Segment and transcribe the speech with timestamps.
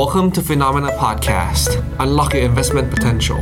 [0.00, 1.70] Welcome to Phenomena Podcast.
[2.04, 3.40] Unlock your investment potential.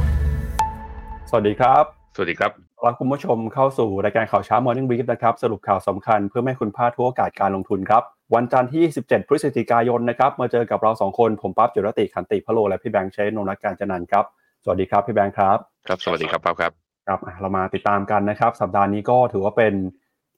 [1.31, 1.85] สวัสดีครับ
[2.17, 8.03] สวัสดีครับต้อนรับคุณผู้ชมเข้าสู่รายการข่าวเช้า Morning Brief นะครับ สรุปข่าวสำคัญเพื่อไม่ให้คุณพลาดทุกโอกาสการลงทุนครับ
[8.35, 14.25] วันจันทร์ที่ 17 พฤศจิกายนนะครับ มาเจอกับเรา 2 คน ผมปั๊บจุรติขันติพะโล และพี่แบงค์ใช้นนท์รักการจันนันท์ครับ
[14.65, 16.73] สวัสดีครับพี่แบงค์ครับ ครับ สวัสดีครับปั๊บครับ
[17.07, 19.75] ครับอะเรามาติดตามกันนะครับ สัปดาห์นี้ก็ถือว่าเป็น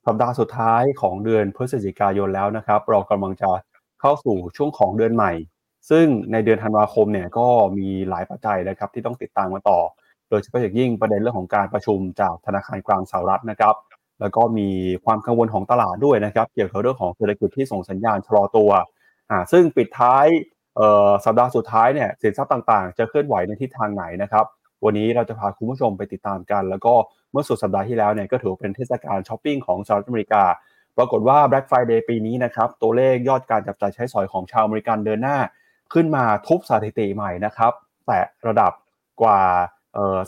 [0.06, 3.50] สัปดาห์สุดท้ายของเดือนพฤศจิกายนแล้วนะครับ เรากำลังจะ
[4.00, 5.32] เข้าสู่ช่วงของเดือนใหม่
[5.90, 7.46] ซึ่งในเดือนธันวาคมเนี่ยก็
[7.78, 9.80] มีหลายปัจจัยนะครับที่ต้องติดตามมาต่อ
[10.30, 13.74] โดยเฉพาะอย่างยิ่งประเด็นเรื่องของการประชุมจากธนาคารกลางสหรัฐนะครับ
[14.20, 14.68] แล้วก็มี
[15.04, 18.70] ความกังวลของตลาดด้วยนะครับเกี่ยวกับเรื่องของเศรษฐกิจที่ส่งสัญญาณชะลอตัว
[19.30, 20.26] อ่าซึ่งปิดท้าย
[21.24, 24.44] สัปดาห์สุดท้ายเนี่ยสินทรัพย์ต่างๆ จะเคลื่อนไหวในทิศทางไหนนะครับ
[24.84, 26.94] วันนี้เราจะพาคุณผู้ชมไปติดตามกัน แล้วก็
[27.32, 30.44] เมื่อสุดสัปดาห์ที่แล้วเนี่ยก็ถือว่าเป็นเทศกาลช้อปปิ้งของสหรัฐอเมริกา
[30.96, 35.38] ปรากฏว่า Black Friday ปีนี้นะครับตัวเลขยอดการจับจ่ายใช้สอยของชาวอเมริกันเดินหน้า
[35.92, 37.72] ขึ้นมาทุบสถิติใหม่นะครับ
[38.06, 38.72] แต่ระดับ
[39.22, 39.40] กว่า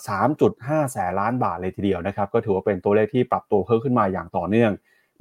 [0.06, 4.72] 3.5 แสนล้านบาทเลยทีเดียวนะครับ ก็ถือว่าเป็นตัวเลขที่ปรับตัวเพิ่มขึ้นมาอย่างต่อเนื่อง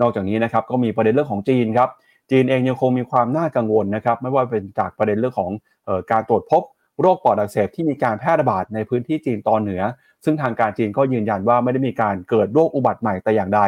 [0.01, 1.89] นอกจากนี้นะครับก็มีประเด็นเรื่องของจีนครับ
[2.31, 5.51] จีนเองยังคงมีความน่ากังวลนะครับ ไม่ว่าเป็นจากประเด็นเรื่องของ
[5.87, 6.63] ออการตรวจพบ
[7.01, 9.81] โรคปอดอักเสบที่มีการแพร่ระบาดในพื้นที่จีนตอนเหนือ
[10.23, 13.61] ซึ่งทางการจีนก็ยืนยันว่าไม่ได้มีการเกิดโรคอุบัติใหม่แต่อย่างใด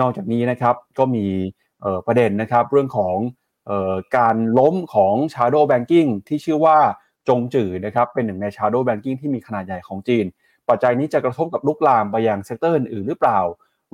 [0.00, 1.26] นอกจากนี้นะครับก็มี
[2.06, 3.14] ประเด็นนะครับเรื่องของ
[4.16, 6.78] การล้มของ Shadow Banking ที่ชื่อว่า
[7.28, 10.24] จงจื่อนะครับเป็นหนึ่งใน Shadow Banking ที่มีขนาดใหญ่ของจีน
[10.68, 13.40] ปัจจัยนี้จะกระทบกับลุกลามไปยัง sector อื่นๆหรือเปล่า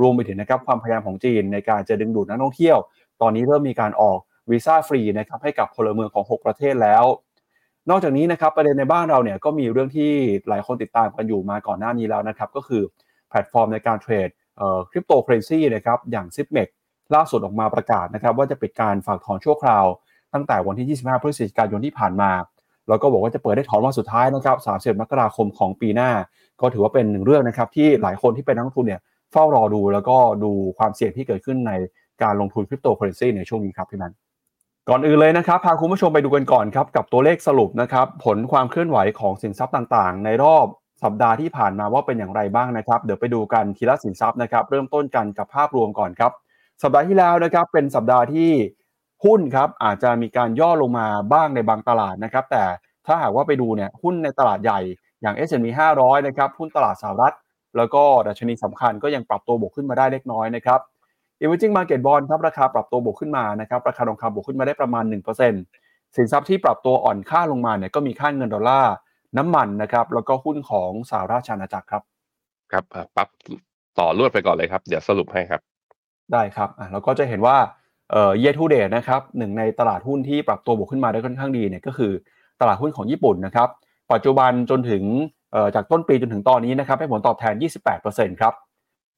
[0.00, 2.78] รวมไปถึงนะครับความพยายามของจีนในการจะดึงดูดนักท่องเที่ยว
[3.20, 4.18] ตอนนี้เริ่มมีการออก
[4.50, 7.04] วีซ่าฟรีนะครับให้กับพลเมืองของ 6 ประเทศแล้ว
[7.90, 10.12] นอกจากนี้นะครับประเด็นในบ้านเราเนี่ยก็มีเรื่องที่
[10.48, 12.82] หลายคนติดตามกันอยู่มาก่อนหน้านี้แล้วนะครับก็คือ
[13.28, 14.28] แพลตฟอร์มในการเทรด
[14.90, 16.68] คริปโตเคอเรนซีนะครับอย่าง z i p m e x
[17.14, 19.86] ล่าสุดออกมาประกาศนะครับว่าจะปิดการฝากถอนชั่วคราว
[20.34, 22.30] ตั้งแต่วันที่ 25 พฤศจิกายนที่ผ่านมา
[22.88, 26.10] แล้วก็บอกว่าจะเปิดได้ถอนวันสุดท้ายนะครับ 30 มกราคมของปีหน้า
[26.60, 29.00] ก็ถือว่าเป็นหนึ่งเรื่องนะครับที่หลายคนที่เป็นนักลงทุนเนี่ย
[29.32, 31.72] เฝ้ารอดูแล้วก็ดูความเสี่ยงที่เกิดขึ้นใน
[32.22, 34.14] การลงทุนคริปโตเคอเรนซีในช่วงนี้ครับพี่นัน
[34.88, 40.66] ก่อนอื่นเลยนะครับพาคุณผู้ชมไปดูกันก่อนครับกับตัวเลขสรุปนะครับผลความเคลื่อนไหวของสินทรัพย์ต่างๆ ในรอบ
[41.02, 46.32] สัปดาห์ที่ผ่านมาว่าเป็นอย่างไรบ้างนะครับ เดี๋ยวไปดูกันทีละสินทรัพย์นะครับ เริ่มต้นกันกับภาพรวมก่อนครับ
[46.82, 48.50] สัปดาห์ที่แล้วนะครับเป็นสัปดาห์ที่
[49.24, 52.64] หุ้นครับอาจจะมีการย่อลงมาบ้างในบางตลาดนะครับ แต่
[53.06, 54.80] ถ้าหากว่าไปดูเนี่ยหุ้นในตลาดใหญ่
[55.22, 55.66] อย่าง S&P
[55.98, 57.34] 500 นะครับหุ้นตลาดสหรัฐ
[57.76, 60.80] แล้วก็ดัชนีสำคัญก็ยังปรับตัวบวกขึ้นมาได้เล็กน้อยนะครับ
[61.42, 65.04] Emerging Market Bond ครับราคาปรับตัวบวกขึ้นมานะครับราคาทองคำบวกขึ้นมาได้ประมาณ
[65.60, 68.94] 1%สินทรัพย์ที่ปรับตัวอ่อนค่าลงมาเนี่ยก็มีค่าเงินดอลลาร์
[69.38, 72.02] น้ำมันนะครับแล้วก็หุ้นของสหราชอาณาจักรครับ
[72.72, 72.84] ครับ
[73.16, 73.28] ปั๊บ
[73.98, 75.60] ต่อรวดไปก่อนเลยครับ เดี๋ยวสรุปให้ครับ
[76.32, 77.56] ได้ครับอะเราก็จะเห็นว่า
[78.10, 82.12] เอ่อ year to date นะครับหนึ่งในตลาดหุ้นที่ปรับตัวบวกขึ้นมาได้ค่อนข้างดีเนี่ยก็คือ
[82.60, 83.68] ตลาดหุ้นของญี่ปุ่นนะครับ
[84.12, 85.02] ปัจจุบันจนถึง
[85.52, 87.54] เอ่อจากต้นปีจนถึงตอนนี้นะครับให้ผลตอบแทน
[87.98, 88.54] 28%ครับ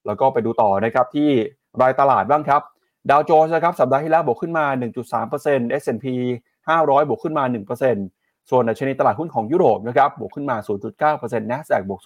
[0.07, 1.29] แล้วก็ไปดูต่อนะครับที่
[1.83, 2.63] รายตลาดบ้างครับ
[3.11, 4.65] ดาวโจนส์นะครับสัปดาห์ที่แล้วบวกขึ้นมา
[5.23, 6.07] 1.3% S&P
[6.59, 7.45] 500 บวกขึ้นมา
[7.97, 10.57] 1%ส่วนดัชนีตลาดหุ้นของยุโรปนะครับบวกขึ้นมา
[11.05, 12.01] 0.9% NASDAQ บวก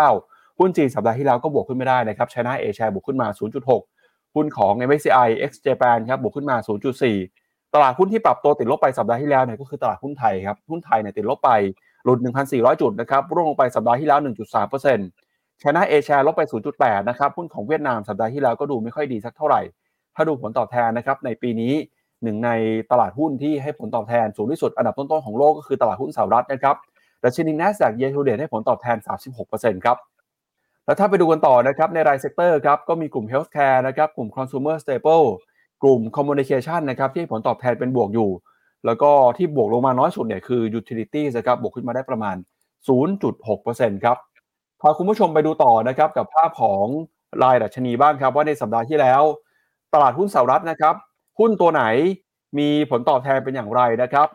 [0.00, 3.28] 0.9 หุ้นจีนสัปดาห์ที่แล้วก็บวกขึ้นไม่ได้นะครับ China A share บวกขึ้นมา
[3.68, 3.99] 0.6
[4.34, 6.56] หุ้นของ MSCI X Japan ครับบวกขึ้นมา
[7.14, 11.50] 0.4 ตลาดหุ้นที่ปรับตัวติดลบไปสัปดาห์ที่แล้วเนี่ยก็คือตลาดหุ้นไทยครับหุ้นไทยเนี่ยติดลบไป
[12.04, 12.18] หลุด
[12.50, 14.20] 1,400 จุดนะครับร่วงลงไปสัปดาห์ที่แล้ว
[14.90, 16.42] 1.3% China A share ลบไป
[16.76, 19.60] 0.8 นะครับหุ้นของเวียดนามสัปดาห์ที่แล้วก็ดูไม่ค่อยดีสักเท่าไหร่
[20.14, 21.72] ถ้าดูผลตอบแทนนะครับในปีนี้
[22.22, 22.50] หนึ่งใน
[22.90, 26.76] ตลาดหุ้นที่ให้ผลตอบแทนสูงที่สุดอันดับต้นๆของโลกก็คือตลาดหุ้นสหรัฐนะครับ
[27.24, 28.96] ดัชนี NASDAQ Year to Date ให้ผลตอบแทน
[29.40, 29.96] 36%ครับ
[30.86, 35.26] แล้วถ้าไปดูกันต่อนะครับในราย sector ครับก็มีกลุ่ม Healthcare นะครับกลุ่ม Consumer Staple
[35.82, 38.30] กลุ่ม Communication นะครับที่ผลตอบแทนเป็นบวกอยู่
[38.86, 42.36] แล้วก็ที่บวกลงมาน้อยสุดเนี่ยคือ Utilities นะครับบวกขึ้นมาได้ประมาณ
[43.00, 44.16] 0.6%ครับ
[44.80, 46.84] พาคุณผู้ชมไปดูต่อนะครับกับภาพของ
[47.42, 49.22] รายดัชนีบ้างครับว่าในสัปดาห์ที่แล้ว
[49.94, 50.94] ตลาดหุ้นสหรัฐนะครับ
[51.38, 51.84] หุ้นตัวไหน
[52.58, 54.28] มีผลตอบแทนเป็นอย่างไรนะครับ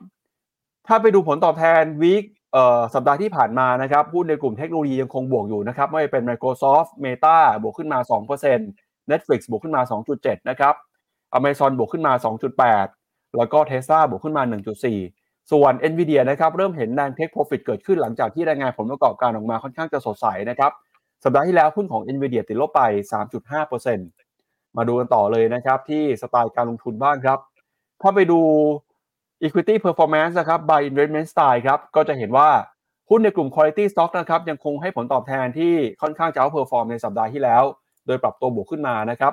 [0.88, 2.24] ถ้าไปดูผลตอบแทนวีค
[2.94, 8.00] สัปดาห์ที่ผ่านมานะครับหุ้นในกลุ่มเทคโนโลยียังคงบวกอยู่นะครับไม่ว่าเป็น Microsoft Meta บวกขึ้นมา
[8.56, 9.82] 2% Netflix บวกขึ้นมา
[10.16, 10.74] 2.7 นะครับ
[11.38, 12.14] Amazon บวกขึ้นมา
[12.76, 14.44] 2.8 แล้วก็ Tesla บวกขึ้นมา
[14.98, 20.72] 1.4 ส่วน Nvidia นะครับเริ่มเห็นแรง Take Profit เกิดขึ้นหลังจากที่รายงานผลประกอบการออกมาค่อนข้างจะสดใสนะครับ
[21.24, 22.82] สัปดาห์ที่แล้วหุ้นของ Nvidia ติดลบไป
[23.60, 27.40] 3.5%มาดูกันต่อเลยนะครับที่สไตล์การลงทุนบ้างครับ
[28.02, 28.42] ถ้าไปดู
[29.44, 32.50] equity performance นะครับ by investment style ครับก็จะเห็นว่า
[33.10, 37.64] หุ้นในกลุ่ม quality stock นะครับยังคงให้ผลตอบแทนที่ค่อนข้างจะ outperform ในสัปดาห์ที่แล้ว
[38.08, 39.32] โดยปรับตัวบวกขึ้นมานะครับ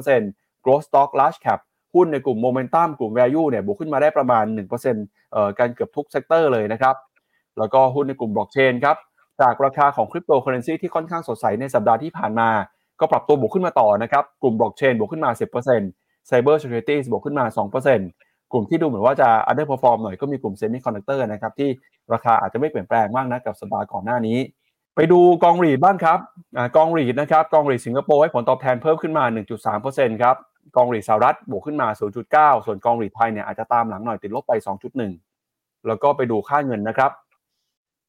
[0.00, 1.60] 1.2% growth stock large cap
[1.94, 4.44] หุ้นในกลุ่มโมเมนตัมกลุ่ม value เนี่ยบวกขึ้นมาได้ประมาณ
[4.88, 6.96] 1%เอ่อกันเกือบทุก sector เลยนะครับ
[7.58, 8.96] แล้วก็หุ้นในกลุ่มบล็อกเชนครับ
[9.40, 12.50] จากราคาของคริปโตเคอเรนซีที่ค่อนข้างสดใสในสัปดาห์ที่ผ่านมา
[13.00, 15.30] ก็ปรับตัวบวกขึ้นมาต่อนะครับกลุ่มบล็อกเชนบวกขึ้นมา
[15.80, 17.44] 10% Cyber Security บวกขึ้นมา
[17.90, 21.68] 2% กลุ่มที่ดูเหมือนว่าจะ underperform หน่อยก็มีกลุ่ม Semiconductor นะครับที่
[22.12, 24.38] ราคาอาจจะไม่เปลี่ยนแปลงมากนะกับสัปดาห์ก่อนหน้านี้
[24.96, 26.18] ไปดูกอง REIT บ้างครับ
[26.56, 29.24] อกอง REIT นะครับกอง REIT สิงคโปร์ให้ผลตอบแทนเพิ่มขึ้นมา
[29.72, 30.36] 1.3%ครับ
[30.76, 31.88] กอง REIT สหรัฐบวกขึ้นมา
[32.26, 34.52] 0.9 ส่วนกอง REIT ไทยเนี่ยอาจจะตามหลังหน่อยติดลบไป
[35.20, 37.10] 2.1 แล้วก็ไปดูค่าเงินนะครับ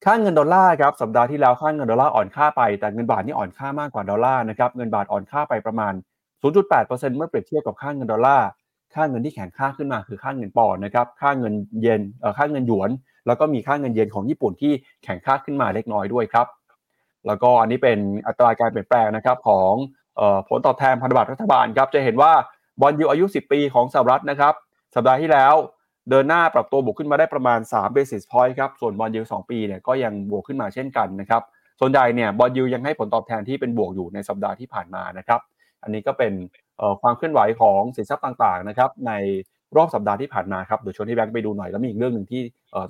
[0.05, 5.93] ค่าเงินดอลลาร์ครับสัปดาห์ที่แล้วค่าเงินดอลลาร์อ่อนค่าไปแต่เงินบาทนี่อ่อนค่ามากกว่าดอลลาร์นะครับเงินบาทอ่อนค่าไปประมาณ
[6.43, 8.47] 0.8%เมื่อเปรียบเทียบกับค่าเงินดอลลาร์
[8.95, 12.89] ค่าเงินที่แข็งค่าขึ้นมาคือค่าเงินปอนด์นะครับ ค่าเงินเยนเอ่อค่าเงินหยวน
[13.27, 16.47] แล้วก็มีค่าเงินเยนของญี่ปุ่นที่แข็งค่าขึ้นมาเล็กน้อยด้วยครับ
[17.27, 19.73] แล้วก็อันนี้เป็นอัตราการเปลี่ยนแปลงนะครับของ
[20.17, 22.31] เอ่อผลตอบแทนพันธบัตรรัฐบาลครับ จะเห็นว่า
[22.81, 24.53] บอลยูอายุ 10 ปีของสหรัฐนะครับ
[24.95, 25.55] สัปดาห์ที่แล้ว
[26.09, 31.41] เดินหน้าปรับตัวบวกขึ้นมาได้ประมาณ3 basis point ครับ ส่วนบอลยู2ปีเนี่ยก็ยังบวกขึ้นมาเช่นกันนะครับ
[31.79, 35.39] ส่วนใหญ่เนี่ยบอลยูยังให้ผลตอบแทนที่เป็นบวกอยู่ในสัปดาห์ที่ผ่านมานะครับ
[35.83, 36.33] อันนี้ก็เป็น
[37.01, 39.11] ความเคลื่อนไหวของสินทรัพย์ต่างๆนะครับใน
[39.77, 42.41] รอบสัปดาห์ที่ผ่านมาครับเดี๋ยวชวนที่แบงค์ไปดูหน่อยแล้วมีอีกเรื่องหนึ่งที่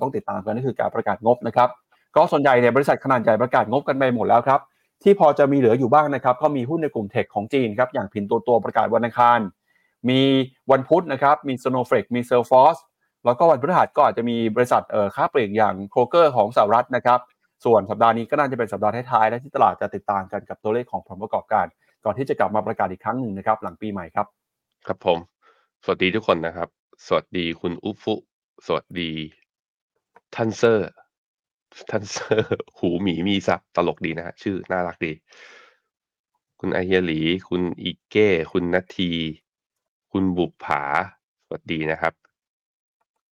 [0.02, 1.68] ต้องติดตามกันนั่นคือการประกาศงบนะครับ
[2.16, 4.60] ก็ส่วนใหญ่เนี่ยบริษัทขนาดใหญ่ประกาศงบกันไปหมดแล้วครับ
[5.02, 9.40] ที่พอจะมีเหลืออยู่บ้างนะครับก็มีหุ้นในกลุ่มเทคของจีนครับอย่างผินตัวตัวประกาศวันอังคาร
[10.08, 10.20] มี
[10.70, 12.80] วันพุธนะครับมี Snowflake มี Salesforce
[13.24, 17.20] แล้วก็วันพฤหัสก็อาจจะมีบริษัทเอ่อค้าปลีกอย่างโครเกอร์ของสหรัฐนะครับ
[17.64, 21.66] ส่วนสัปดาห์นี้ก็น่าจะเป็นสัปดาห์ท้ายๆและที่ตลาดจะติดตามกันกับตัวเลขของผลประกอบการ
[22.04, 24.26] ก่อนที่จะกลับมาประกาศอีกครั้งหนึ่งนะครับ หลังปีใหม่ครับ
[24.86, 25.18] ครับผม
[25.84, 26.68] สวัสดีทุกคนนะครับ
[27.06, 28.14] สวัสดีคุณอุฟุ
[28.66, 29.10] สวัสดี
[30.34, 30.88] ท่านเซอร์
[31.90, 35.12] ท่านเซอร์หูหมีมีซับตลกดีนะฮะชื่อน่ารักดี
[36.60, 39.10] คุณไอเฮียหลี คุณอีเก้ คุณนาที
[40.12, 40.82] คุณบุปผา
[41.44, 42.14] สวัสดีนะครับ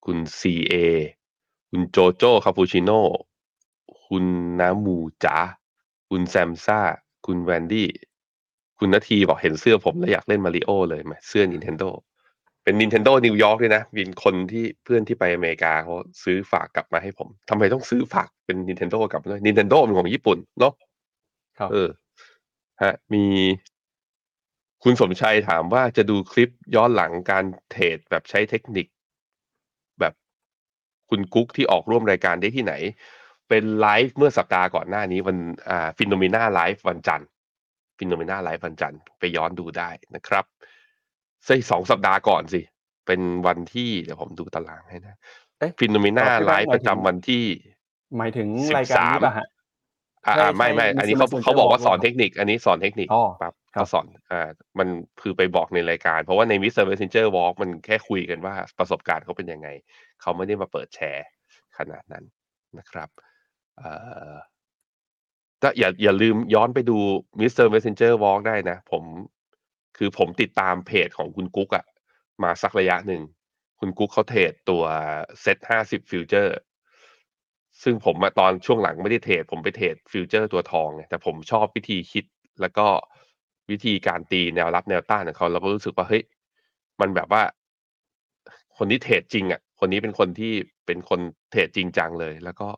[0.05, 0.75] คุณซีเอ
[1.71, 3.03] คุณโจโจ้คาปูชิโน่
[4.07, 4.25] คุณ
[4.61, 5.37] น้ำหมูจ๋า
[6.09, 6.81] คุณแซมซ่า
[7.27, 7.89] คุณแวนดี้
[8.79, 11.89] คุณนาทีบอกเห็นเสื้อผมแล้วอยากเล่นมาริโอเลยไหมเสื้อ Nintendo
[12.65, 15.95] เป็น Nintendo นิวยอร์กด้วยนะมีคนที่เพื่อนที่ไปอเมริกาเขา
[16.25, 20.73] ซื้อฝากกลับมาให้ผมทำไมต้องซื้อฝากเป็น Nintendo กลับมาด้วย Nintendo เป็นของญี่ปุ่นเนาะ
[21.59, 21.89] ครับ เออ
[22.83, 23.25] ฮะ มี
[24.83, 28.87] คุณสมชัยถามว่าจะดูคลิปย้อนหลังการเทรดแบบใช้เทคนิค
[30.01, 30.15] แบบ
[31.11, 32.75] คุณกุ๊กที่ออกร่วมรายการได้ที่ไหน
[33.49, 35.37] เป็นไลฟ์เมื่อสัปดาห์ก่อนหน้านี้วัน
[35.69, 37.29] อ่า Finnomena Live วันจันทร์
[37.99, 40.45] Finnomena Live วันจันทร์ไปย้อนดูได้นะครับ
[41.45, 42.61] ใช่สองสัปดาห์ก่อนสิ
[43.07, 45.17] เป็นวันที่เดี๋ยวผมดูตารางให้นะ
[45.59, 47.45] เอ๊ะ Finnomena อ๋อที่ไลว่าฟ์หมายถึงประจำวันที่
[48.17, 49.47] หมายถึง13รายการนี้ป่ะฮะ
[50.27, 54.49] อ่าใช่อ่าไม่ใช่ไม่อันนี้เขา Messenger เขาบอกว่าสอน Walk เทคนิค อันนี้สอนเทคนิคอ๋อครับครับเขาสอนอ่า
[54.79, 54.89] มัน
[55.23, 56.85] คือไปบอกในรายการ เพราะว่าใน Mr.
[56.89, 59.69] Messenger Walk มันแค่คุยกันว่าประสบการณ์เขาเป็นยังไง
[60.23, 61.27] เขาไม่ได้มาเปิดแชร์
[61.79, 62.25] ขนาดนั้น
[62.79, 63.09] นะครับ
[63.79, 63.91] เอ่
[64.33, 64.35] อ
[65.63, 66.99] ก็อย่าอย่าลืมย้อนไปดู
[67.41, 67.67] Mr.
[67.75, 69.05] Messenger Talk ได้นะ ผม
[69.97, 71.85] คือผมติดตามเพจของคุณกุ๊กอะ
[72.43, 73.23] มาสักระยะหนึ่ง
[73.81, 74.83] คุณกุ๊กเขาเทรดตัว
[75.41, 76.57] เซ็ตห้าสิบ futures
[77.83, 82.25] ซึ่งผมมาตอนช่วงหลังไม่ได้เทรดผมไปเทรดฟิวเจอร์ตัวทองไงแต่ผมชอบวิธีคิด
[82.61, 82.87] แล้วก็
[83.71, 86.23] วิธีการตีแนวรับแนวต้านของเขาแล้วก็รู้สึกว่าเฮ้ย
[87.01, 87.43] มันแบบว่า
[88.77, 90.53] คนที่เทรดจริงอะ คนนี้เป็นคนที่
[90.87, 91.21] เป็นคน
[91.51, 92.69] เทรดจริงจังเลย แล้วก็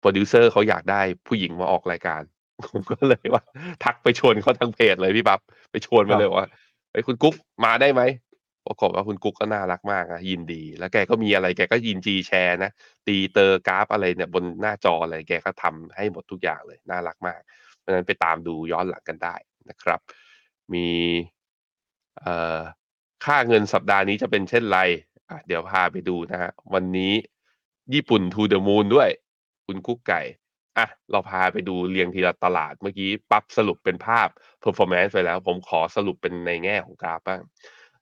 [0.00, 2.22] โปรดิวเซอร์เขาอยากได้ผู้หญิงมาออกรายการ
[2.66, 3.42] ผมก็เลยว่า
[3.84, 5.40] ทักไปชวนเขาทางเพจเลยพี่ปั๊บ
[5.70, 6.46] ไปชวนมาเลยว่า
[6.92, 8.02] ไอ้ยคุณกุ๊กมาได้ไหม
[8.66, 12.70] ปรากฏว่าคุณกุ๊กก็น่ารักมากอะยินดี แล้วแกก็มีอะไรแกก็ยินดีแชร์นะ
[13.06, 17.40] ตีเส้นกราฟอะไรเนี่ยบนหน้าจออะไรแกก็ทำให้หมดทุกอย่างเลย น่ารักมาก
[17.78, 19.34] เพราะฉะนั้นไปตามดูย้อนหลังกันได้
[19.70, 20.00] นะครับ
[20.74, 20.88] มี
[22.20, 22.58] เอ่อ
[23.24, 24.78] ค่าเงินสัปดาห์นี้จะเป็นเช่นไร
[25.30, 27.12] อะเดี๋ยวพาไปดูนะฮะวันนี้
[27.94, 29.10] ญี่ปุ่น to the moon ด้วย
[29.68, 30.20] คุณกุ๊กไก่
[30.78, 34.28] อะเราพาไปดูเรียงทีละตลาดเมื่อกี้ปั๊บสรุปเป็นภาพ
[34.62, 37.40] performance ไปแล้ว ผมขอสรุปเป็นในแง่ของกราฟบ้าง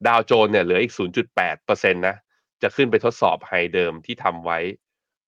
[0.06, 0.94] ดาวโจนส์เนี่ยเหลืออีก
[1.38, 2.16] 0.8%นะ
[2.62, 4.58] จะขึ้นไปทดสอบไฮเดิมที่ทำไว้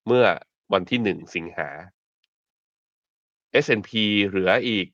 [0.07, 0.25] เมื่อ
[0.73, 1.69] วันที่หนึ่งสิงหา
[3.63, 3.91] S&P
[4.27, 4.87] เหลืออีก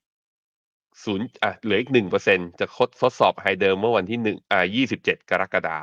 [1.04, 5.80] ศูนย์อะเหลืออีกหนึ่งเปอร์เซ็นจะทดทดสอบไฮเดิมเมื่อวันที่หนึ่งอ่ายี่สิบเจ็ดกรกฎา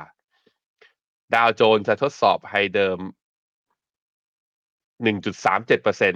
[1.35, 2.97] ดาวโจนส์จะทดสอบไฮเดิม
[5.03, 6.13] หนึ่งจุดสามเจ็ดเปอร์เซ็น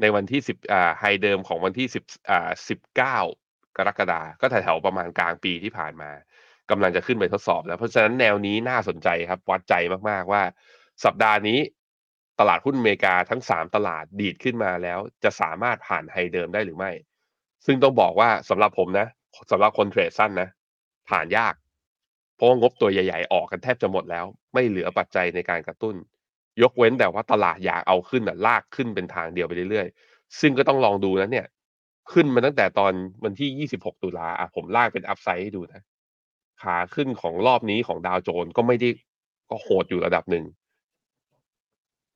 [0.00, 3.18] ในวันที่สิบอ่าไฮเดิมของวันที่สิบอ่าสิบเก้า
[3.76, 6.10] กรกฎาก็แถวๆประมาณกลางปีที่ผ่านมา
[6.70, 9.74] กำลังจะขึ้นไปทดสอบแล้ว เพราะฉะนั้นแนวนี้น่าสนใจครับ วัดใจ
[10.10, 10.42] มากๆว่า
[11.04, 11.58] สัปดาห์นี้
[12.40, 16.92] ตลาดหุ้นอเมริกาทั้งสามตลาดดีดขึ้นมาแล้ว จะสามารถผ่านไฮเดิมได้หรือไม่
[17.66, 19.06] ซึ่งต้องบอกว่าสำหรับผมนะ
[19.50, 20.48] สำหรับคนเทรดสั้นนะ
[21.08, 21.54] ผ่านยาก
[22.36, 25.94] เพราะว่างบตัวใหญ่ ๆ ออกกันแทบจะหมดแล้ว ไม่เหลือปัจจัยในการกระตุ้น
[26.62, 31.46] ยกเว้นแต่ว่าตลาดอยากเอาขึ้นอะลากขึ้นเป็นทางเดียวไปเรื่อยๆ ซึ่งก็ต้องลองดูนะเนี่ย
[32.12, 32.92] ขึ้นมาตั้งแต่ตอน
[33.24, 35.82] วันที่ 26 ตุลาอะผมลากเป็นอัพไซด์ให้ดูนะ
[36.62, 38.88] ขาขึ้นของรอบนี้ของดาวโจนส์ก็ไม่ได้
[39.50, 40.44] ก็โหดอยู่ระดับหนึ่ง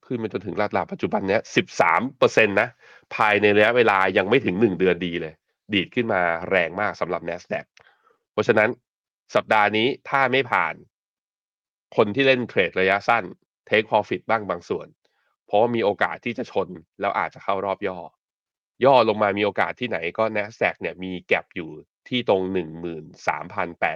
[0.07, 1.43] ขึ้นมาจนถึงระดับปัจจุบันเนี้ย
[1.81, 2.69] 13เปอร์เซ็นตนะ
[3.15, 5.35] ภายในระยะเวลายังไม่ถึงหนึ่งเดือนดีเลย
[5.75, 7.65] ดีดขึ้นมาแรงมากสำหรับ NASDAQ
[8.33, 8.69] เพราะฉะนั้น
[9.35, 10.75] สัปดาห์นี้ถ้าไม่ผ่าน
[11.97, 13.25] คนที่เล่นเทรดระยะสั้น
[13.71, 14.87] take profit บ้างบางส่วน
[15.47, 16.69] เพราะว่ามีโอกาสที่จะชน
[17.01, 17.99] แล้วอาจจะเข้ารอบย่อ
[18.85, 21.71] ย่อลงมามีโอกาสที่ไหนก็ NASDAQ เนี่ยมีแก็บอยู่
[22.09, 22.43] ที่ตรง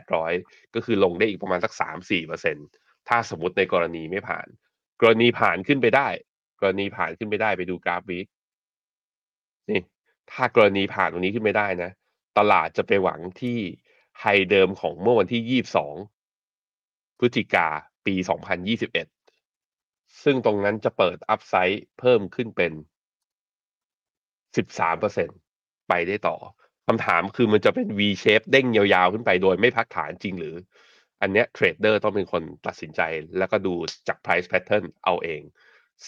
[0.00, 1.72] 13,800 ก็คือลงได้อีกประมาณสัก
[2.20, 4.46] 3-4%ถ้าสมมติในกรณีไม่ผ่าน
[5.00, 6.08] กรณีผ่านขึ้นไปได้
[6.60, 8.26] กรณีผ่านขึ้นไปได้ไปดูกราฟ week
[9.70, 9.80] นี่
[10.32, 11.90] ถ้ากรณีผ่านตรงนี้ขึ้นไม่ได้นะ
[12.38, 13.58] ตลาดจะไปหวังที่
[14.20, 15.62] high เดิมของเมื่อวันที่
[16.58, 17.68] 22 พฤศจิกา
[18.06, 18.14] ปี
[18.80, 19.21] 2021
[20.22, 22.72] ซึ่งตรงนั้นจะเปิด upside เพิ่มขึ้นเป็น
[24.66, 26.36] 13%ไปได้ต่อ
[26.86, 30.54] คำถามคือมันจะเป็น V shape เด้งยาวๆ ขึ้นไปโดยไม่พักฐานจริงหรือ
[31.20, 33.00] อันเนี้ยเทรดเดอร์ต้องเป็นคนตัดสินใจ
[33.38, 33.74] แล้วก็ดู
[34.08, 35.42] จาก price pattern เอาเอง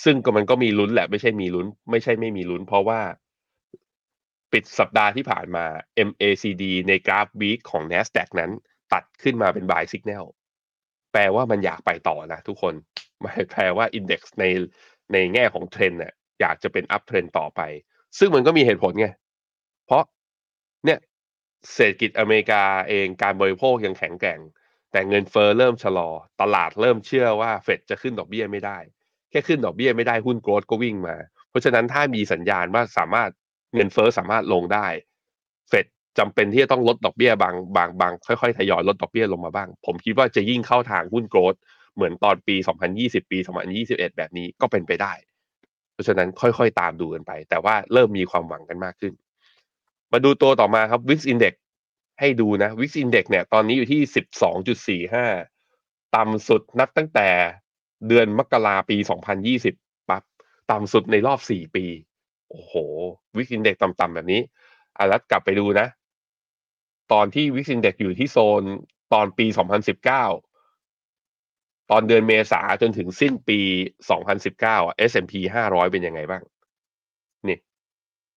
[0.05, 3.01] ซึ่งก็มันก็มีลุ้นแหละไม่ใช่มีลุ้น ไม่ใช่ไม่มีลุ้น เพราะว่า
[4.53, 5.65] ปิดสัปดาห์ที่ผ่านมา
[6.09, 8.51] MACD ในกราฟ week ของ NASDAQ นั้น
[8.93, 10.25] ตัดขึ้นมาเป็น buy signal
[11.13, 12.75] แปลว่ามันอยากไปต่อนะทุกคน
[13.25, 14.45] หมายแปลว่า index ใน
[15.13, 17.61] ในแง่ของเทรนเนี่ยอยากจะเป็น up trend ต่อไป
[18.19, 19.09] ซึ่งมันก็มีเหตุผลไง
[19.87, 20.03] เพราะ
[20.85, 20.99] เนี่ย
[21.75, 24.41] เศรษฐกิจอเมริกาเองการบริโภคยังแข็งแกร่ง
[24.93, 28.79] แต่เงินเฟอ้อเริ่มชะลอ ตลาดเริ่มเชื่อว่าเฟดจะขึ้นดอกเบี้ยไม่ได้
[29.31, 31.17] แค่ขึ้นดอกเบี้ยไม่ได้หุ้นโกลด์ก็วิ่งมา
[31.49, 33.31] เพราะฉะนั้นถ้ามีสัญญาณว่าสามารถ
[33.75, 34.87] เงินเฟอ้อสามารถลงได้
[35.69, 35.87] เฟด
[36.19, 41.61] จำเป็นที่จะต้องลดดอกเบี้ยบางบางบางค่อยๆทยอยลดดอกเบี้ยลงมาบ้าง ผมคิดว่าจะยิ่งเข้าทางหุ้นโกลด์
[41.95, 42.57] เหมือนตอนปี
[42.93, 43.39] 2020 ปี
[43.77, 45.13] 2021 แบบนี้ก็เป็นไปได้
[45.93, 49.13] เพราะฉะนั้นค่อยๆ ตามดูกันไป แต่ว่าเริ่มมีความหวังกันมากขึ้น
[50.13, 51.55] มาดูตัวต่อมาครับ Wix Index
[52.21, 54.01] ให้ดูนะ Wix Index เนี่ยตอนนี้อยู่ที่
[55.07, 57.29] 12.45 ต่ำสุดนับตั้งแต่
[58.09, 58.97] เดือนมกราปี
[59.53, 60.23] 2020 ปั๊บ
[60.71, 61.85] ต่ำสุดในรอบ 4 ปี
[62.49, 62.73] โอ้โห
[63.37, 64.41] Wix Index ต่ำๆแบบนี้
[64.97, 65.87] อะแล้วกลับไปดูนะ
[67.13, 68.63] ตอนที่ Wix Index อยู่ที่โซน
[69.13, 69.47] ตอนปี
[70.23, 70.54] 2019
[71.91, 73.59] ตอนเดือนเมษาจนถึงสิ้นปี
[74.23, 75.33] 2019อะ S&P
[75.65, 76.43] 500 เป็นยังไงบ้าง
[77.49, 77.59] นี่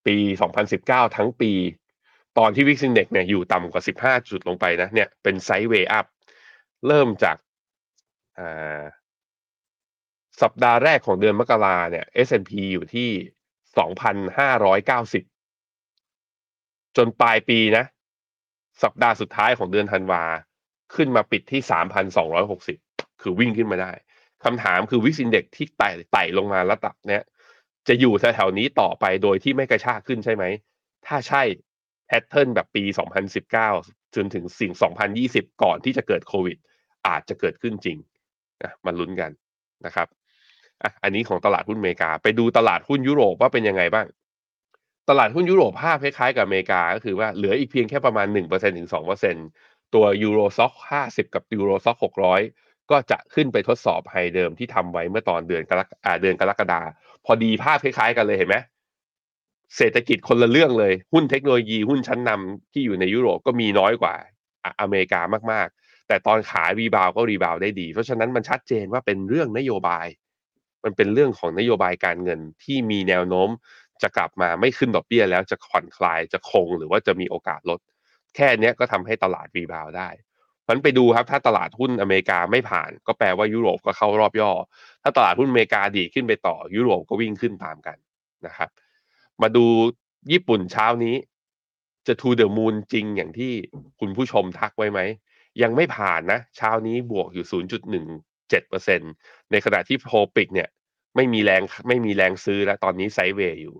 [0.05, 0.17] ปี
[0.67, 1.51] 2019 ทั้งปี
[2.37, 6.05] ตอนที่ Wix Index เนี่ยอยู่ต่ำกว่า 15 จุดลงไปนะ เนี่ย เป็นไซด์เวย์อัพ
[6.87, 8.83] เริ่มจากา
[10.41, 13.09] สัปดาห์แรกของเดือนมกราเนี่ย S&P อยู่ที่
[15.27, 17.85] 2,590 จนปลายปีนะ
[18.83, 20.23] สัปดาห์สุดท้ายของเดือนธันวา
[20.95, 22.86] ขึ้นมาปิดที่ 3,260
[23.21, 23.91] คือวิ่งขึ้นมาได้
[24.43, 27.23] คำถามคือวิกซินเด็กที่ไต่ไต่ลงมาระดับเนี้ย
[27.87, 30.43] จะอยู่แถวๆนี้ต่อไปโดยที่ไม่กระชากขึ้นใช่ไหม
[31.07, 31.43] ถ้าใช่
[32.07, 32.83] แพทเทิร์นแบบปี
[33.49, 34.71] 2019 จนถึงสิ่ง
[35.17, 36.57] 2020 ก่อนที่จะเกิดโควิด
[37.07, 37.97] อาจจะเกิดขึ้นจริง
[38.63, 39.31] นะมาลุ้นกัน
[39.85, 40.07] นะครับ
[40.83, 44.07] อะอันนี้ของตลาดหุ้นอเมริกา ไปดูตลาดหุ้นยุโรปว่าเป็นยังไงบ้าง
[45.09, 48.89] ตลาดหุ้นยุโรปภาพคล้ายๆกับอเมริกา ก็คือว่าเหลืออีกเพียงแค่ประมาณ 1%ถึง
[49.41, 50.73] 2%ตัว Euro Stoxx
[51.05, 56.81] 50 กับ Euro Stoxx 600 ก็จะขึ้นไปทดสอบ high เดิมที่ทำไว้เมื่อตอนเดือนกรกอ่าเดือนกรกฎา
[57.25, 58.57] พอดีภาพคล้ายๆกันเลยเห็นไหม
[59.77, 64.15] เศรษฐกิจคนละเรื่องเลย หุ้นเทคโนโลยีหุ้นชั้นนำที่อยู่ในยุโรปก็มีน้อยกว่า
[64.81, 70.07] อเมริกามากๆ แต่ตอนขา rebound ก็ rebound ได้ดี เพราะฉะนั้นมันชัดเจนว่าเป็นเรื่องนโยบาย
[70.83, 73.49] มันเป็นเรื่องของนโยบายการเงินที่มีแนวโน้ม
[74.01, 77.79] จะกลับมาไม่ขึ้นดอกเบี้ยแล้วจะผ่อนคลายจะคงหรือว่าจะมีโอกาสลด
[78.35, 80.09] แค่นี้ก็ทำให้ตลาดรีบาวได้
[80.69, 84.51] มันไปดูครับถ้าตลาดหุ้นอเมริกาไม่ผ่าน ก็แปลว่ายุโรปก็เข้ารอบย่อ
[85.03, 87.97] ถ้าตลาดหุ้นอเมริกาดีขึ้นไปต่อ ยุโรปก็วิ่งขึ้นตามกัน
[88.45, 88.69] นะครับ
[89.41, 89.65] มาดู
[90.31, 91.15] ญี่ปุ่นเช้านี้
[92.07, 93.51] จะ to the moon จริงอย่างที่
[93.99, 94.99] คุณผู้ชมทักไว้ไหม
[95.61, 97.45] ยังไม่ผ่านนะ เช้านี้บวกอยู่
[98.27, 100.69] 0.17%ในขณะ TOPIX เนี่ย
[101.15, 103.75] ไม่มีแรงไม่มีแรงซื้อแล้วตอนนี้ sideway อยู่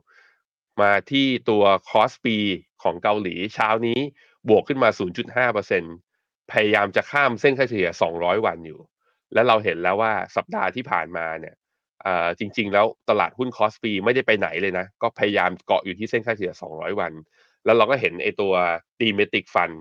[0.82, 2.38] มาที่ตัว KOSPI
[2.84, 4.00] ของเกาหลีเช้านี้
[4.50, 6.07] บวกขึ้นมา 0.5%
[6.52, 8.80] พยายามจะข้ามเส้นค่าเฉลี่ย 200 วันอยู่
[9.34, 11.56] แล้วเราเห็นแล้วว่าสัปดาห์ที่ผ่านมาเนี่ย
[12.40, 17.14] จริง ๆ แล้วตลาดหุ้น KOSPI ไม่ได้ไปไหนเลยนะ ก็พยายามเกาะอยู่ที่เส้นค่าเฉลี่ย 200 วัน
[17.66, 18.54] แล้วเราก็เห็นไอตัว
[19.00, 19.72] thematic fund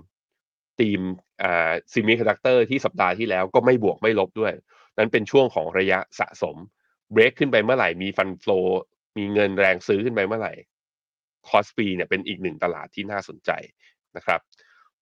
[0.79, 0.99] ธีม
[1.43, 4.53] อ่า semiconductor ที่สัปดาห์ที่แล้วก็ไม่บวกไม่ลบด้วย
[4.97, 6.57] นั้นเป็นช่วงของระยะสะสม
[7.11, 8.51] เบรกขึ้นไปเมื่อไหร่มี fund flow
[9.17, 10.53] มีเงินแรงซื้อขึ้นไปเมื่อไหร่
[11.49, 13.51] KOSPI เนี่ยเป็นอีกหนึ่งตลาดที่น่าสนใจ
[14.17, 14.39] นะครับ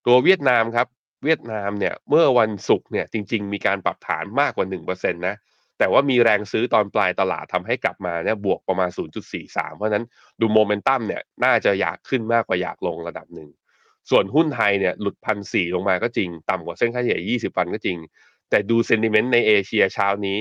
[0.05, 0.87] ตัวเวียดนามครับ
[1.23, 5.35] เวียดนามเนี่ยเมื่อวันศุกร์เนี่ยจริง ๆ มีการปรับฐานมากกว่า1%นะ
[5.79, 10.05] แต่ว่ามีแรงซื้อตอนปลายตลาดทำให้กลับมาเนี่ยบวกประมาณ 0.43 เพราะนั้น
[10.41, 13.49] ดูโมเมนตัมเนี่ยน่าจะอยากขึ้นมากกว่าอยากลงระดับหนึ่ง
[14.09, 17.97] ส่วนหุ้นไทยเนี่ยหลุดพันสี่ลงมาก็จริง ต่ำกว่าเส้นค่าเฉลี่ย 20 วันก็จริง
[18.49, 20.37] แต่ดูเซนติเมนต์ในเอเชียเช้านี้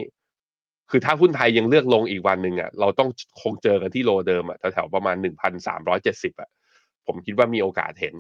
[0.91, 3.09] คือถ้าหุ้นไทยยังเลือกลงอีกวันหนึ่งอะเราต้อง
[3.43, 6.51] คงเจอกันที่โลเดิมอะแถวๆประมาณ 1,370อะ
[7.07, 8.15] ผมคิดว่ามีโอกาสเห็น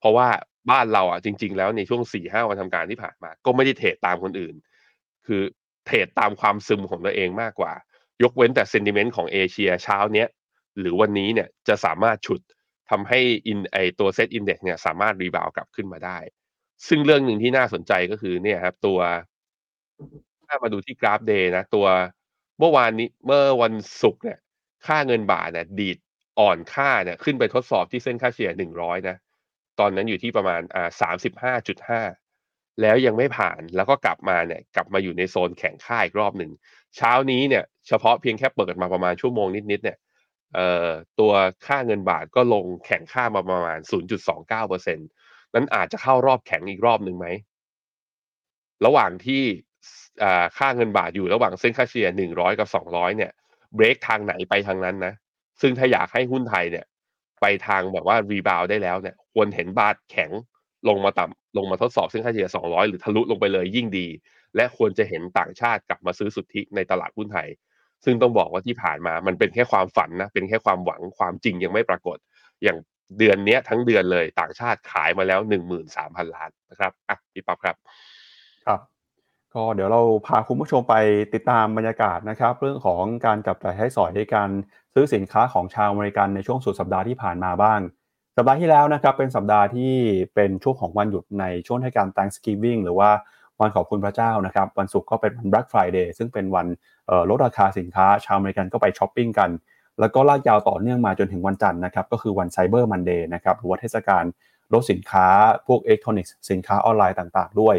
[0.00, 0.28] เพราะว่า
[0.70, 4.54] บ้านเราอะจริง ๆ แล้วในช่วง4-5วันทำการที่ผ่านมา ก็ไม่ได้เทรดตามคนอื่น
[5.26, 5.42] คือ
[5.86, 7.72] เทรดตามความซึมของตัวเองมากกว่า
[8.22, 10.28] ยกเว้นแต่เซนติเมนต์ของเอเชียเช้าเนี้ย
[10.78, 12.40] หรือวันนี้เนี่ยจะสามารถฉุด
[12.90, 16.18] ทำให้อินไอตัว SET Index เนี่ยสามารถ rebound กลับขึ้นมาได้
[16.88, 18.98] ซึ่งเรื่องหนึ่งที่น่าสนใจก็คือเนี่ยครับ ตัว
[20.48, 21.86] ถ้ามาดูที่กราฟ day นะ ตัว
[22.58, 24.38] เมื่อวานนี้เมื่อวันศุกร์เนี่ย
[24.86, 25.98] ค่าเงินบาทเนี่ยดีด
[26.40, 29.16] อ่อนค่าเนี่ยขึ้นไปทดสอบที่เส้นค่าเฉลี่ยหนึ่งร้อยนะ
[29.80, 32.02] ตอนนั้นอยู่ที่ประมาณอ่าสามสิบห้าจุดห้า
[32.82, 36.50] แล้วยังไม่ผ่านแล้วก็กลับมาเนี่ยกลับมาอยู่ในโซนแข็งค่าอีกรอบหนึ่ง
[36.96, 39.98] เช้านี้เนี่ยเฉพาะเพียงแค่เปิดมาประมาณชั่วโมงนิดๆเนี่ย
[40.54, 40.86] เอ่อ
[41.20, 41.32] ตัว
[41.66, 43.78] ค่าเงินบาทก็ลงแข่งค่ามาประมาณ
[44.24, 44.98] 0.29เปอร์เซ็น
[45.54, 47.26] นั้นอาจจะเข้ารอบแข็งอีกรอบหนึ่งไหม
[48.86, 49.42] ระหว่างที่
[50.58, 53.32] ค่าเงินบาทอยู่ระหว่างเส้นค่าเฉลี่ย100 กับ 200 เนี่ย
[53.74, 55.14] เบรกทางไหนไปทางนั้นนะ
[55.60, 56.86] ซึ่งถ้าอยากให้หุ้นไทยเนี่ย
[57.40, 60.30] ไปทางแบบว่ารีบาวได้แล้วเนี่ยควรเห็นบาทแข็ง
[60.88, 64.06] ลงมาต่ำลงมาทดสอบเส้นค่าเฉลี่ย 200 หรือทะลุลงไปเลยยิ่งดี
[64.56, 67.48] และควรจะเห็นต่างชาติกลับมาซื้อสุทธิในตลาดหุ้นไทย
[68.04, 72.18] ซึ่งต้องบอกว่าที่ผ่านมามันเป็นแค่ความฝันนะ เป็นแค่ความหวังความจริงยังไม่ปรากฏ
[72.62, 72.78] อย่าง
[73.18, 75.40] เดือนนี้ทั้งเดือนเลยต่างชาติขายมาแล้ว
[75.88, 77.76] 13,000 ล้านนะครับอะพี่ป๊อบครับ
[78.66, 78.80] ครับ
[79.54, 80.94] ก็เดี๋ยวเราพาคุณผู้ชมไป
[81.34, 84.50] ติดตามบรรยากาศนะครับ เรื่องของการจับจ่ายใช้สอยในการ
[84.94, 87.80] ซื้อสินค้าของชาวอเมริกันในช่วงสุดสัปดาห์ที่ผ่านมาบ้าง
[88.36, 89.92] สัปดาห์ที่แล้วนะครับเป็นสัปดาห์ที่
[90.34, 93.10] เป็นช่วงของวันหยุดในช่วงเทศกาล Thanksgiving หรือว่า
[93.60, 96.66] วันขอบคุณพระเจ้านะครับ วันศุกร์ก็เป็นวัน Black Friday ซึ่งเป็นวัน
[97.30, 99.50] ลดราคาสินค้าชาวอเมริกันก็ไปช้อปปิ้งกัน
[100.00, 104.24] แล้วก็ลากยาวต่อเนื่องมาจนถึงวันจันทร์นะครับก็คือวัน Cyber Monday นะครับหรือว่าเทศกาล
[104.72, 105.26] ลดสินค้า
[105.66, 107.76] พวกอิเล็กทรอนิกส์สินค้าออนไลน์ต่างๆ ด้วย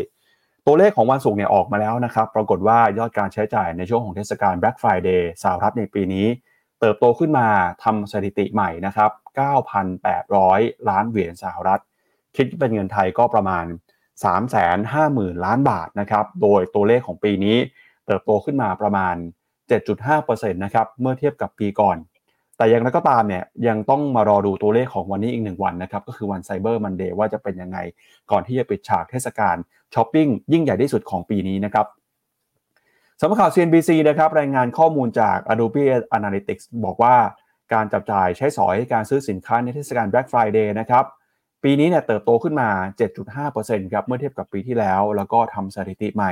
[0.67, 6.27] ตัวเลขของวันศุกร์เนี่ยออกมาแล้วนะครับ ปรากฏว่ายอดการใช้จ่ายในช่วงของเทศกาล Black Friday สหรัฐในปีนี้
[6.81, 7.47] เติบโตขึ้นมา
[7.83, 9.11] ทำสถิติใหม่นะครับ
[10.19, 11.81] 9,800 ล้านเหรียญสหรัฐ
[12.35, 13.65] คิดเป็นเงินไทยก็ประมาณ
[14.55, 17.57] 350,000 ล้านบาทนะครับ โดยตัวเลขของปีนี้
[18.05, 19.15] เติบโตขึ้นมาประมาณ
[19.89, 21.97] 7.5%นะครับ เมื่อเทียบกับปีก่อน
[22.57, 27.77] แต่อย่างไรก็ตามเนี่ยยังต้องมารอดูตัวเลขของวันนี้อีกหนึ่งวันนะครับ ก็คือวันไซเบอร์มันเดย์ว่าจะเป็นยังไง
[28.31, 29.55] ก่อนที่จะปิดฉากเทศกาล
[29.93, 31.85] ช้อปปิ้งยิ่งใหญ่ที่สุดของปีนี้นะครับ
[33.23, 35.85] สำนักข่าว CNBC นะครับรายงานข้อมูลจาก Adobe
[36.17, 37.15] Analytics บอกว่า
[37.73, 41.05] การจับจ่ายใช้สอยการซื้อสินค้าในเทศกาล Black Friday นะครับ
[41.63, 42.69] ปีนี้เนี่ยเติบโตขึ้นมา
[43.29, 46.31] 7.5%ครับเมื่อเทียบกับปีที่แล้ว แล้วก็ทำสถิติใหม่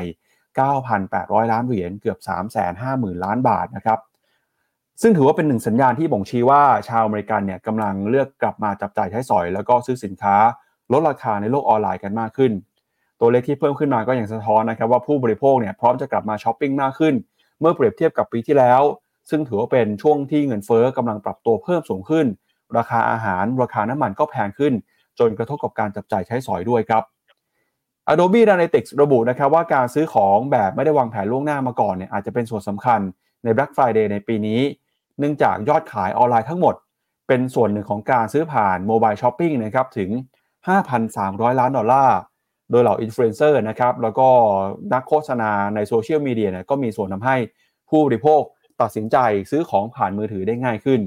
[0.76, 2.20] 9,800 ล้านเหรียญเกือบ
[2.72, 4.00] 350,000 ล้านบาทนะครับ
[5.02, 10.36] ซึ่งถือว่าเป็นหนึ่งสัญญาณที่บ่งชี้ว่าชาวอเมริกันเนี่ยกำลังเลือกกลับมาจับจ่ายใช้สอย แล้วก็ซื้อสินค้า
[10.92, 12.52] ลดราคาในโลกออนไลน์กันมากขึ้น
[13.20, 17.14] ตัวเลขที่เพิ่มขึ้นมาก็อย่างสะท้อนนะครับว่าผู้บริโภคเนี่ยพร้อมจะกลับมาช้อปปิ้งมากขึ้น
[17.60, 18.82] เมื่อเปรียบเทียบกับปีที่แล้ว
[19.30, 22.26] ซึ่งถือว่าเป็นช่วงที่เงินเฟ้อกำลังปรับตัวเพิ่มสูงขึ้น
[22.78, 24.74] ราคาอาหาร ราคาน้ำมันก็แพงขึ้น
[25.20, 27.04] จนกระทบกับการจับจ่ายใช้สอยด้วยครับ
[28.12, 33.00] Adobe Analytics ระบุนะครับว่าการซื้อของแบบไม่ได้วางแผนล่วงหน้ามาก่อนเนี่ยอาจจะเป็นส่วนสำคัญ
[33.44, 34.62] ใน Black Friday ในปีนี้
[35.20, 36.76] เนื่องจากยอดขายออนไลน์ทั้งหมด
[37.28, 40.10] เป็นส่วนหนึ่งของการซื้อผ่านโมบายช้อปปิ้งนะครับถึง
[40.86, 42.18] 5,300 ล้านดอลลาร์
[42.72, 44.28] โดยเหล่าอินฟลูเอนเซอร์นะครับแล้วก็
[44.94, 47.36] นักโฆษณาในโซเชียลมีเดียเนี่ยก็มีส่วนทำให้
[47.90, 48.42] ผู้บริโภค
[48.82, 49.18] ตัดสินใจ
[49.52, 51.02] ซื้อของผ่านมือถือได้ง่ายขึ้น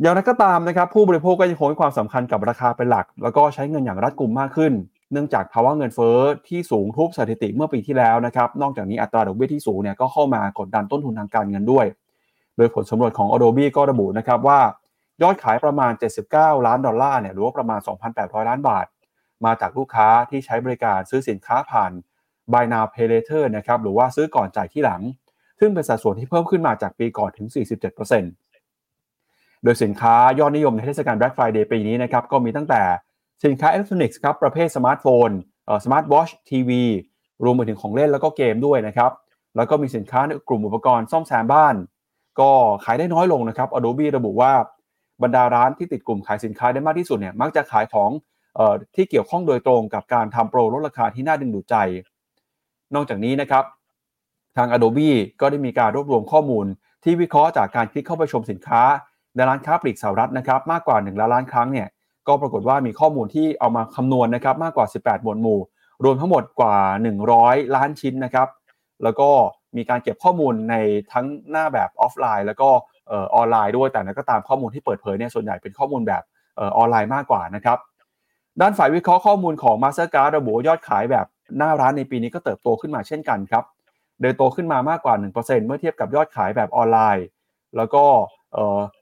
[0.00, 4.72] อย่างไรก็ตามนะครับผู้บริโภคก็ยังคงให้ความสำคัญกับราคาเป็นหลัก แล้วก็ใช้เงินอย่างรัดกุมมากขึ้น
[5.12, 6.18] เนื่องจากภาวะเงินเฟ้อ
[6.48, 11.86] ที่สูงทุบสถิติเมื่อปีที่แล้วนะครับนอกจากนี้อัตราดอกเบี้ยที่สูงเนี่ยก็เข้ามากดดันต้นทุนทางการเงินด้วย
[12.56, 14.60] โดยผลสำรวจของ Adobe ก็ระบุนะครับว่า
[15.22, 15.92] ยอดขายประมาณ
[16.28, 17.80] 79 ล้านดอลลาร์เนี่ยหรือว่าประมาณ
[18.14, 18.86] 2,800 ล้านบาท
[19.44, 21.92] มาจากลูกค้าที่ใช้บริการซื้อสินค้าผ่าน
[22.52, 25.02] Buy Now Pay Later นะครับหรือว่าซื้อก่อนจ่ายทีหลัง
[25.60, 27.46] ซึ่งเป็นสัดส่วนที่เพิ่มขึ้นมาจากปีก่อนถึง
[28.70, 32.82] 47%โดยสินค้ายอดนิยมในเทศกาล Black Friday ปีนี้นะครับก็มีตั้งแต่
[33.44, 35.30] สินค้าอิเล็กทรอนิกส์ครับประเภทสมาร์ทโฟน
[35.66, 36.82] เอ่อสมาร์ทวอชทีวี
[37.44, 39.12] รวมไปถึงของเล่นแล้วก็เกมด้วยนะครับ
[39.56, 41.74] แล้วก็มีสินค้าในกลุ่มอุปกรณ์ซ่อมแซมบ้าน
[42.40, 42.50] ก็
[42.84, 44.52] ขายได้น้อยลงนะครับ Adobe ระบุว่า
[45.22, 48.10] บรรดาร้านที่ติดกลุ่มขายสินค้าได้มากที่สุดเนี่ยมักจะขายของ
[48.94, 51.76] ที่เกี่ยวข้องโดยตรงกับการทำโปรลดราคาที่น่าดึงดูดใจ
[52.94, 53.64] นอกจากนี้นะครับ
[54.56, 56.66] ทาง Adobe ก็ได้มีการรวบรวมข้อมูล
[57.04, 58.82] ที่วิเคราะห์จากการคลิกเข้าไปชมสินค้า
[59.34, 61.88] ในร้านค้าปลีกสหรัฐนะครับ มากกว่า1ล้านล้านครั้งเนี่ย
[62.28, 65.60] ก็ปรากฏว่ามีข้อมูลที่เอามาคำนวณนะครับมากกว่า 18 หมวดหมู่
[66.04, 66.76] รวมทั้งหมดกว่า
[67.26, 68.48] 100 ล้านชิ้นนะครับ
[69.02, 69.28] แล้วก็
[69.76, 70.74] มีการเก็บข้อมูลใน
[71.12, 72.68] ทั้งหน้าแบบออฟไลน์ แล้วก็
[73.10, 76.22] ออนไลน์ด้วยแต่นั้นก็ตามข้อมูลที่เปิดเผยเนี่ยส่วนใหญ่เป็นข้อมูลแบบ
[76.58, 77.78] ออนไลน์มากกว่านะครับ
[78.60, 81.26] ด้านฝ่ายวิเคราะห์ข้อมูลของ Mastercard ระบุยอดขายแบบ
[81.58, 83.64] หน้าร้านในปีนี้ก็เติบโตขึ้นมาเช่นกันครับ
[84.20, 87.26] โดยโตขึ้นมามากกว่า 1%เมื่อเทียบกับยอดขายแบบออนไลน์
[87.76, 88.04] แล้วก็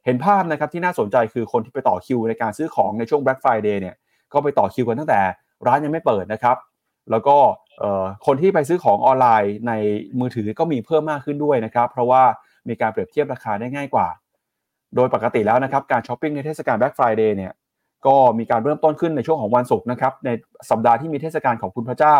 [0.04, 3.96] เห็นภาพนะครับที่น่าสนใจคือคนที่ไปต่อคิวในการซื้อของในช่วง Black Friday เนี่ย
[4.32, 5.20] ก็ไปต่อคิวกันตั้งแต่
[5.66, 6.56] ร้านยังไม่เปิดนะครับ
[7.10, 7.36] แล้วก็
[8.26, 9.72] คนที่ไปซื้อของออนไลน์ใน
[10.20, 12.22] มือถือก็มีเพิ่มมากขึ้นด้วยนะครับ เพราะว่า
[12.68, 14.08] มีการเปรียบเทียบราคาได้ง่ายกว่า
[14.96, 17.52] โดยปกติแล้วนะครับการช้อปปิ้งในเทศกาล Black Friday เนี่ย
[18.06, 20.30] ก็มีการเริ่มต้นขึ้นในช่วงของวันศุกร์นะครับใน
[20.70, 22.16] สัปดาห์ที่มีเทศกาลขอบคุณพระเจ้า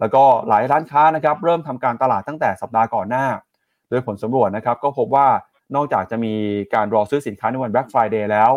[0.00, 3.26] แล้วก็หลายร้านค้านะครับเริ่มทำการตลาดตั้งแต่สัปดาห์ก่อนหน้า
[3.88, 5.26] โดยผลสำรวจนะครับก็พบว่า
[5.76, 6.34] นอกจากจะมี
[6.74, 8.50] การรอซื้อสินค้าในวัน Black Friday แล้ว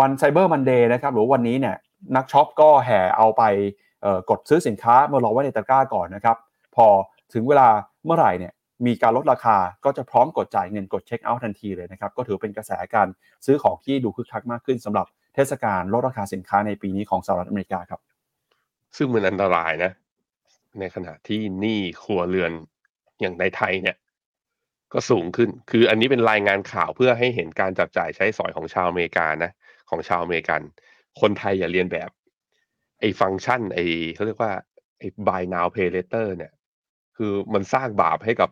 [0.00, 1.76] วัน Cyber Monday นะครับหรือวันนี้เนี่ย
[2.16, 3.42] นักช็อปก็แห่เอาไป
[4.30, 6.36] กดซื้อสินค้ามารอไว้ในตะกร้าก่อนนะครับ
[6.76, 6.86] พอ
[7.32, 7.68] ถึงเวลา
[8.06, 8.52] เมื่อไหร่เนี่ย
[8.86, 13.08] มีการลดราคาก็จะพร้อมกดจ่ายเงินกดเช็คเอาท์ทันทีเลยนะครับ ก็ถือเป็นกระแสการ
[13.46, 18.00] ซื้อของที่ดูคึกคักมากขึ้นสำหรับ เทศกาลลดราคาสินค้าในปีนี้ของสหรัฐอเมริกาครับ
[18.96, 19.92] ซึ่งมันอันตรายนะ
[20.80, 22.52] ในขณะที่หนี้ครัวเรือน
[23.20, 23.96] อย่างในไทยเนี่ย
[24.92, 29.50] ก็สูงขึ้น คืออันนี้เป็นรายงานข่าวเพื่อให้เห็นการจับจ่ายใช้สอยของชาวอเมริกานะ
[29.90, 30.60] ของชาวอเมริกัน
[31.20, 32.10] คนไทยอย่าเรียนแบบ
[33.00, 34.52] ไอ้ฟังก์ชัน ไอ้เขาเรียกว่า
[34.98, 36.52] ไอ้ buy now pay later เนี่ย
[37.16, 38.50] คือมันสร้างบาปให้กับ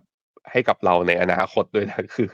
[0.51, 2.29] ให้กับเราในอนาคตด้วยนะ คือ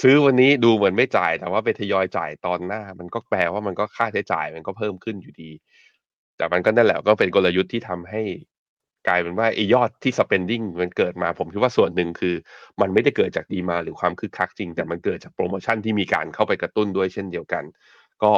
[0.00, 5.50] ซื้อวันนี้ดูเหมือนไม่จ่าย แต่ว่าไปทยอยจ่ายตอนหน้า มันก็แปลว่ามันก็ค่าใช้จ่ายมันก็เพิ่มขึ้นอยู่ดี
[6.36, 8.22] แต่มันก็นั่นแหละก็เป็นกลยุทธ์ที่ทำให้
[9.08, 12.34] กลายเป็นว่าไอ้ยอดที่ spending มันเกิดมาผมคิดว่าส่วนหนึ่งคือ
[12.80, 17.64] มันไม่ได้เกิดจากดีมาหรือความคึกคักจริง แต่มันเกิดจากโปรโมชั่นที่มีการเข้าไปกระตุ้นด้วยเช่นเดียวกัน
[18.22, 18.32] ก็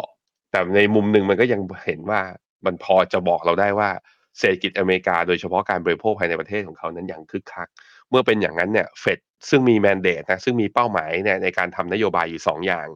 [0.51, 2.21] แต่ในมุมหนึ่งมันก็ยังเห็นว่า
[2.67, 3.91] มันพอจะบอกเราได้ว่า
[4.39, 7.69] เศรษฐกิจอเมริกาโดยเฉพาะการบริโภคภายในประเทศของเขานั้นยังคึกคัก
[8.09, 9.19] เมื่อเป็นอย่างนั้นเนี่ยเฟด
[9.51, 12.87] ซึ่งมีแมนเดตนะซึ่งมีเป้าหมายเนี่ยในการทำนโยบายอยู่ 2 อย่าง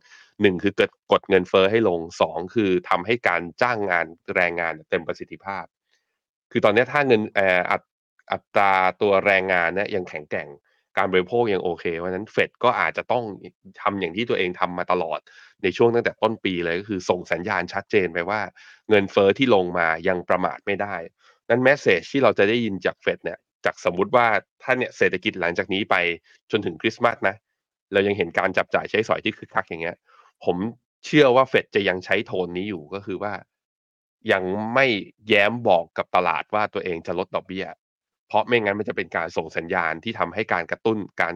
[0.43, 4.07] หนึ่งคือเกิดกดเงินเฟอ้อให้ลงสองคือทำให้การจ้างงาน
[4.37, 5.65] แรงงานเต็มประสิทธิภาพ
[6.53, 7.41] คือตอนนี้ถ้าเงินอ
[8.33, 10.49] อัตราตัวแรงงานเนี่ยยังแข็งแกร่ง
[10.97, 13.25] การบริโภคยังโอเคเพราะนั้นเฟดก็อาจจะต้อง
[13.83, 15.21] ทำอย่างที่ตัวเองทำมาตลอด
[15.63, 18.41] ในช่วงตั้งแต่ต้นปีเลยก็คือส่งสัญญาณชัดเจนไปว่า
[18.89, 20.97] เงินเฟอ้อที่ลงมายังประมาทไม่ได้
[21.49, 24.27] นั้นแมสเซจที่เราจะได้ยินจากเฟดเนี่ย จากสมมุติว่า
[24.63, 25.97] ถ้าเนี่ยเศรษฐกิจหลังจากนี้ไป
[26.51, 27.37] จนถึงคริสต์มาสนะ
[27.93, 29.97] เรายังเห็นการจับจ่ายใช้สอยที่คึกคักอย่างเงี้ย
[30.45, 30.57] ผม
[31.07, 33.33] เชื่อว่าเฟดจะยังใช้โทนนี้อยู่ก็คือว่า
[34.33, 34.43] ยัง
[34.75, 34.87] ไม่
[35.29, 37.67] แย้มบอกกับตลาดว่าตัวเองจะลดดอกเบี้ย
[38.29, 41.35] เพราะไม่งั้นมันจะเป็นการส่งสัญญาณที่ทำให้การกระตุ้นการ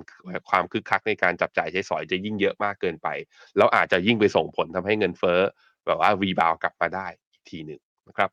[0.50, 3.08] ความคึกคักในการจับจ่ายใช้สอยจะยิ่งเยอะมากเกินไป
[3.56, 5.40] แล้วอาจจะยิ่งไปส่งผลทำให้เงินเฟ้อ
[5.86, 8.30] แบบว่ารีบาวกลับมาได้อีกทีหนึ่งนะครับ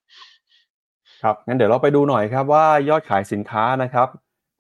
[1.21, 4.07] ครับงั้นเดี๋ยวเราไปดูหน่อยครับว่ายอดขายสินค้านะครับ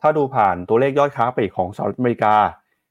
[0.01, 2.35] ถ้าดูผ่านตัวเลขยอดค้าปลีกของสหรัฐอเมริกา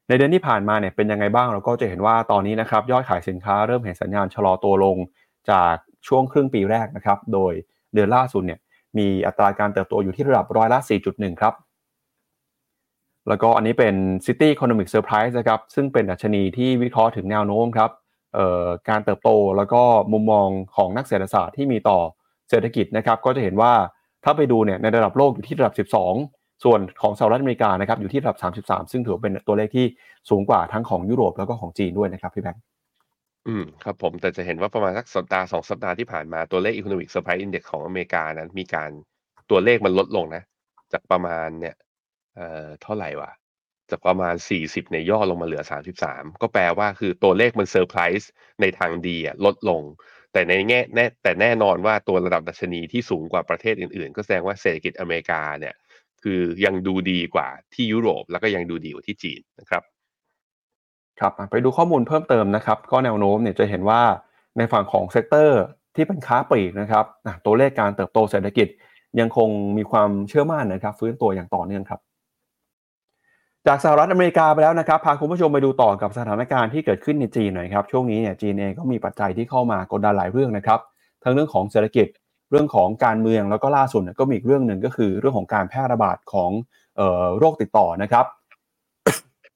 [0.08, 4.96] ในเดือนที่ผ่านมาเนี่ยเป็นยังไงบ้างเราก็จะเห็นว่าตอนนี้นะครับยอดขายสินค้าเริ่มเห็นสัญญาณชะลอตัวลง
[5.50, 5.74] จาก
[6.06, 7.52] ช่วงครึ่งปีแรกนะครับโดย
[7.94, 8.58] เดือนล่าสุดเนี่ย
[8.98, 10.78] มีอัตราการเติบโตอยู่ที่ระดับร้อยละ
[11.10, 11.54] 4.1 ครับ
[13.28, 13.94] แล้วก็อันนี้เป็น
[14.26, 17.90] City Economic Surprise นะครับซึ่งเป็นดัชนีที่วิเคราะห์ถึงแนวโน้มครับ
[18.88, 21.98] การเติบโตแล้วก็มุมมองของนักเศรษฐศาสตร์ที่มีต่อ
[22.50, 23.72] เศรษฐกิจนะครับก็จะเห็นว่า
[24.24, 29.86] ถ้าไปดูเนี่ยในระดับโลกอยู่ที่ระดับ 12 ส่วนของสหรัฐอเมริกานะครับอยู่ที่ระดับ 33 ซึ่งถือเป็นตัวเลขที่
[30.30, 32.62] สูงกว่าทั้งของยุโรปแล้วก็ของจีนด้วยนะครับพี่แบงค์
[33.48, 38.90] อืมครับผมแต่จะเห็นว่าประมาณสักสัปดาห์สองสัปดาห์ที่ผ่านมาตัวเลข Economic Surprise Index ของอเมริกานั้นมีการ
[39.50, 40.42] ตัวเลขมันลดลงนะ
[40.92, 41.74] จากประมาณเนี่ย
[42.36, 43.30] เอ่อเท่าไหร่วะ
[43.90, 44.34] จากประมาณ
[44.64, 45.62] 40 ในย่อลงมาเหลือ
[46.02, 48.30] 33 ก็แปลว่าคือตัวเลขมันเซอร์ไพรส์
[48.60, 49.82] ในทางดีอะลดลง
[50.32, 55.74] แต่ในแง่แน่แต่แน่นอนว่าตัวระดับดัชนีที่สูงกว่าประเทศอื่นๆ ก็แสดงว่าเศรษฐกิจอเมริกาเนี่ย
[56.22, 59.82] คือยังดูดีกว่าที่ยุโรปแล้วก็ยังดูดีกว่าที่จีนนะครับ
[61.20, 64.02] ครับไปดูข้อมูลเพิ่มเติมนะครับ ก็แนวโน้มเนี่ยจะเห็นว่า
[64.56, 65.62] ในฝั่งของ sector
[65.96, 67.04] ที่เป็นค้าปลีกนะครับ
[67.46, 68.68] ตัวเลขการเติบโตเศรษฐกิจ
[69.20, 72.00] ยังคงมีความเชื่อมั่นนะครับ ฟื้นตัวอย่างต่อเนื่องครับ
[73.70, 80.80] จากสหรัฐอเมริกาไปแล้วนะครับพาคุณผู้ชมไปดูต่อกับสถานการณ์ที่เกิดขึ้นในจีนหน่อยครับช่วงนี้เนี่ยจีนเองก็มีปัจจัยที่เข้ามากดดันหลายเรื่องนะครับ
[81.22, 82.06] ทั้งเรื่องของเศรษฐกิจ
[82.50, 86.50] เรื่องของการเมืองแล้วก็ล่าสุดก็มีอีกเรื่องหนึ่งก็คือเรื่องของการแพร่ระบาดของ
[87.38, 88.24] โรคติดต่อนะครับ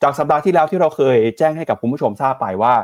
[0.03, 2.75] จากสัปดาห์ที่แล้วที่เราเคยแจ้งให้กับคุณผู้ชมทราบไปว่า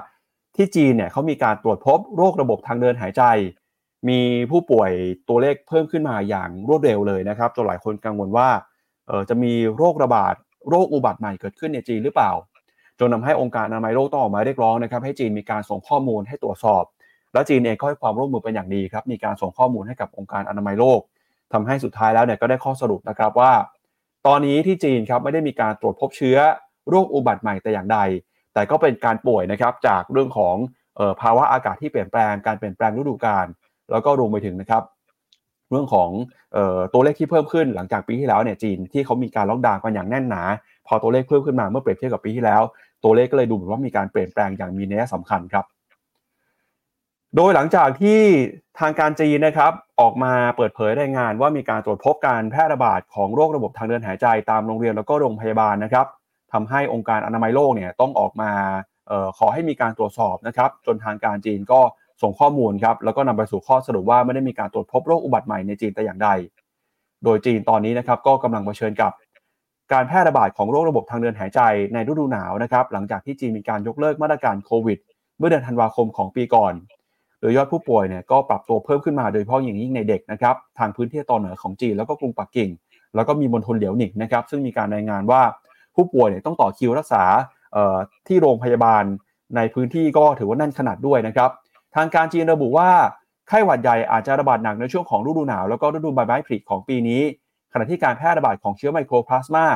[0.56, 3.22] ที่จีนเนี่ยเขามีการตรวจพบโรคระบบทางเดินหายใจ
[4.08, 4.90] มีผู้ป่วย
[5.28, 8.48] ตัวเลขเพิ่มขึ้นมาอย่างรวดเร็วเลยนะครับจนหลายคนกังวลว่า
[9.28, 10.34] จะมีโรคระบาด
[10.68, 12.32] โรคอุบัติใหม่เกิดขึ้นในจีนหรือเปล่า
[13.00, 16.84] จนทาให้องค์การอนามัยโลกต้องออกมาเรียกร้องนะครับให้จีนมีการส่งข้อมูลให้ตรวจสอบ
[17.32, 21.00] และจีนเองก็ให้ความร่วมมือเป็นอย่างดีครับมีการส่งข้อมูลให้กับองค์การอนามัยโลก
[21.52, 23.52] ทำให้สุดท้ายแล้วเนี่ยก็ได้ข้อสรุปนะครับว่า
[24.26, 26.38] ตอนนี้ที่จีนครับไม่ได้มีการตรวจพบเชื้อ
[26.88, 27.98] โรคอุบัติใหม่แต่อย่างใด
[28.54, 30.56] แต่ก็เป็นการป่วยนะครับจากเรื่องของ
[30.98, 33.46] ออภาวะอากาศที่เปลี่ยนแปลงการเปลี่ยนแปลงฤดูกาล
[33.90, 34.82] แล้วก็รวมไปถึงนะครับ
[35.70, 36.10] เรื่องของ
[36.56, 40.42] ออตัวเลขที่เพิ่มขึ้นหลังจากปีที่แล้วเนี่ยจีนที่เขามีการล็อกดาวน์กันอย่างแน่นหนา
[40.86, 42.62] พอตัวเลขเพิ่มขึ้นมาเมื่อเปรียบเทียบกับปีที่แล้ว
[43.04, 45.64] ตัวเลขก็เลยดูเหมือนว่ามีการเปลี่ยนแปลงอย่างมีนัยสำคัญครับ
[47.36, 48.20] โดยหลังจากที่
[48.80, 56.06] ทางการจีนนะครับออกมาเปิดเผยรายงานว่ามีการตรวจพบการแพร่ระบาดของโรคระบบทางเดินหายใจตามโรงเรียนแล้วก็โรงพยาบาลนะครับ
[56.52, 58.50] ทำให้องค์การอนามัยโลกเนี่ยต้องออกมา
[59.10, 61.80] ออขอให้มีการตรวจสอบนะครับ จนทางการจีนก็
[62.22, 66.28] ส่งข้อมูลครับแล้วก็นำไปสู่ข้อสรุปว่าไม่ได้มีการตรวจพบโรคอุบัติใหม่ในจีนแต่อย่างใด
[67.24, 69.12] โดยจีนตอนนี้นะครับก็กำลังเผชิญกับ
[69.92, 71.60] การแพร่ระบาดของโรคระบบทางเดินหายใจ
[71.94, 74.98] ในฤดูหนาวนะครับหลังจากที่จีนมีการยกเลิกมาตรการโควิด
[75.38, 76.72] เมื่อเดือนธันวาคมของปีก่อน
[77.40, 82.70] โดยยอดผู้ป่วยเนี่ยก็ปรับตัวเพิ่มขึ้นมาโดยเฉพาะอย่างยิ่งในเด็กนะครับทางพื้นที่ตอนเหนือของจีนแล้วก็กรุงปักกิ่ง
[83.14, 85.42] แล้วก็มีมณฑลเหลียวหนิงนะครับซึ่งมีการรายงานว่า
[85.94, 87.24] ผู้ป่วยเนี่ยต้องต่อคิวรักษา
[88.28, 89.04] ที่โรงพยาบาล
[89.56, 91.50] ในพื้นที่ก็ถือว่าแน่นขนาดด้วยนะครับ
[91.98, 92.90] ทางการจีนระบุว่า
[93.48, 97.22] ไข้หวัดใหญ่อาจจะระบาดหนักในช่วงของฤดูหนาวแล้วก็ฤดูใบไม้ผลิของปีนี้
[97.72, 99.66] ขณะที่การแพร่ระบาดของเชื้อไมโครพลาสมา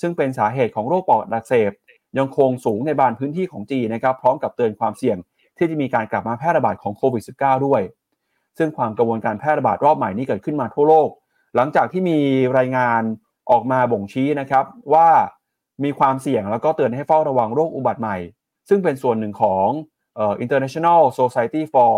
[0.00, 1.72] ซึ่งเป็นสาเหตุของโรคปอดอักเสบ
[2.18, 5.16] ยังคงสูงในบางพื้นที่ของจีนนะครับพร้อมกับเตือนความเสี่ยง
[5.56, 7.82] ที่จะมีการกลับมาแพร่ระบาดของโควิด -19 ด้วย
[8.58, 11.08] ซึ่งความกังวลการแพร่ระบาดรอบใหม่นี้เกิดขึ้นมาทั่วโลก
[11.56, 12.18] หลังจากที่มี
[12.58, 13.02] รายงาน
[13.50, 14.64] ออกมาบ่งชี้นะครับ
[14.94, 15.08] ว่า
[15.84, 18.16] มีความเสี่ยงแล้วก็เตือนให้เฝ้าระวังโรคอุบัติใหม่
[18.68, 19.68] ซึ่งเป็นส่วนหนึ่งของ
[20.44, 21.92] International Society for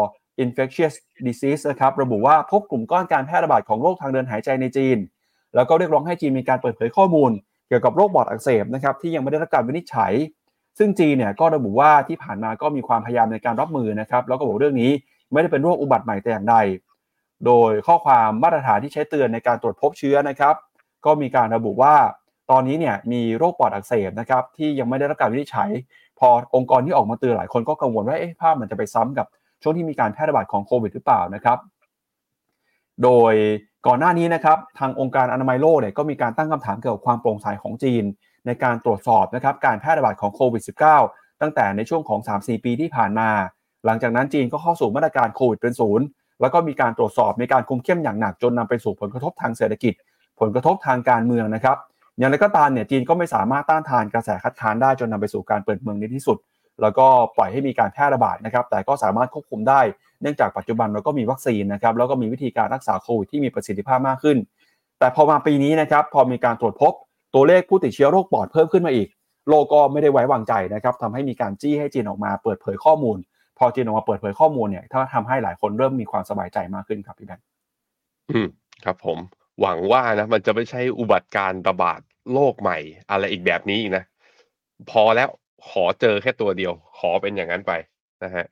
[0.44, 0.94] Infectious
[1.26, 4.98] Disease นะครับระบุว่าพบกลุ่มก้อนการแพร่ระบาดของโรคทางเดินหายใจในจีน
[5.54, 7.30] แล้วก็เรียกร้องให้จีนมีการเปิดเผยข้อมูล
[7.68, 10.12] เกี่ยวกับโรคบอดอักเสบนะครับที่ยังไม่ได้รับการวินิจฉัย
[10.78, 14.90] ซึ่งจีนเนี่ยก็ระบุว่าที่ผ่านมาก็มีความพยายามในการรับมือนะครับแล้วก็บอกเรื่องนี้
[15.32, 16.56] ไม่ได้เป็นโรคอุบัติใหม่แต่อย่างใด
[17.46, 20.54] โดยข้อความมาตรฐานที่ใช้เตือนในการตรวจพบเชื้อนะครับ
[21.04, 21.94] ก็มีการระบุว่า
[22.50, 25.70] ตอนนี้เนี่ยมีโรคปอดอักเสบนะครับที่ยังไม่ได้รับการวินิจฉัย
[26.22, 29.26] พอองค์กรที่ออกมาเตือนหลายคนก็กังวลว่าเอ๊ะภาพมันจะไปซ้ำกับ
[29.62, 31.58] ช่วงที่มีการแพร่ระบาดของโควิดหรือเปล่านะครับ
[33.02, 33.34] โดย
[33.86, 38.04] ก่อนหน้านี้นะครับทางองค์การอนามัยโลกเนี่ยก็มีการตั้งคำถามเกี่ยวกับความโปร่งใสของจีน
[38.46, 40.62] ในการตรวจสอบนะครับการแพร่ระบาดของโควิด
[41.02, 43.28] -19 ตั้งแต่ในช่วงของ 3-4 ปีที่ผ่านมา
[43.86, 46.06] หลังจากนั้นจีนก็เข้าสู่มาตรการโควิดเป็นศูนย์
[46.40, 49.94] แล้วก็มีการตรวจสอบมีการคุมเข้มอย่างหนักจนนำไปสู่ผลกระทบทางเศรษฐกิจ
[50.40, 51.76] ผลกระทบทางการเมืองนะครับ
[52.18, 56.38] อย่างไรก็ตามเนี่ยจีนก็ไม่สามารถต้านทานกระแสคัดค้านได้จนนำไปสู่การเปิดเมืองในที่สุด
[56.82, 59.80] แล้วก็ปล่อยให้มีการแพร่ระบาดนะครับแต่ก็สามารถควบคุมได้
[60.22, 64.38] เนื่องจากปัจจุบันเราก็มีวัคซีนนะครับแล้วก็มีวิธีการรักษาโควิดที่มีประสิทธิภาพมากขึ้น
[64.98, 66.92] แต่พอมาปีนี้นะครับพอมีการตรวจพบ
[67.34, 69.08] ตัวเลขผู้ติดเชื้อโรคปอดเพิ่มขึ้นมาอีก
[69.48, 73.16] โลกก็ไม่ได้ไว้วางใจนะครับทำให้มีการจี้ให้จีนออกมาเปิดเผยข้อมูล
[73.58, 77.44] พอจีนออกมาเปิดเผยข้อมูลเนี่ยถ้าทำให้หลายคนเริ่มมีความสบายใจมากขึ้นครับพี่แบงค์
[78.30, 78.46] อืม
[78.84, 79.18] ครับผม
[79.60, 82.00] หวังว่านะมันจะไม่ใช่อุบัติการระบาด
[82.32, 82.78] โรคใหม่
[83.10, 84.04] อะไรอีกแบบนี้อีกนะ
[84.90, 85.28] พอแล้ว
[85.68, 87.72] ขอเจอแค่ตัวเดียว ขอเป็นอย่างนั้นไป
[88.24, 88.46] นะฮะ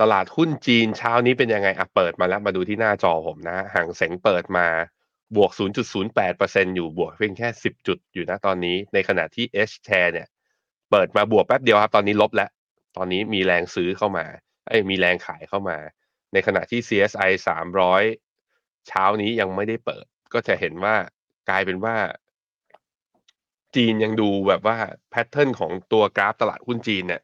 [0.00, 4.66] ตลาดหุ้นจีนเช้านี้เป็นยังไงอะเปิดมาแล้วมาดูที่หน้าจอผมนะห่างเสงเปิดมา
[5.36, 5.50] บวก
[6.12, 10.28] 0.08%อยู่บวกเพียงแค่ 10 จุดอยู่นะตอนนี้ ในขณะที่ H share เนี่ย
[10.90, 12.50] เปิดมาบวกแป๊บเดียวครับ ตอนนี้ลบแล้ว
[12.96, 14.26] ตอนนี้มีแรงซื้อเข้ามา
[14.68, 15.76] ไอ้ยมีแรงขายเข้ามา
[16.32, 17.30] ในขณะที่ CSI
[18.08, 20.94] 300 เช้านี้ยังไม่ได้เปิด ก็จะเห็นว่า
[21.48, 21.96] กลายเป็นว่า
[23.76, 24.78] จีนยังดูแบบว่า
[25.10, 27.22] pattern ของตัวกราฟตลาดหุ้นจีนเนี่ย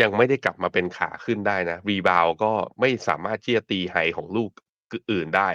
[0.00, 4.50] ยังไม่ได้กลับมาเป็นขาขึ้นได้นะ rebound ก็ไม่สามารถที่จะตี high ของลูก
[4.92, 5.48] อื่นได้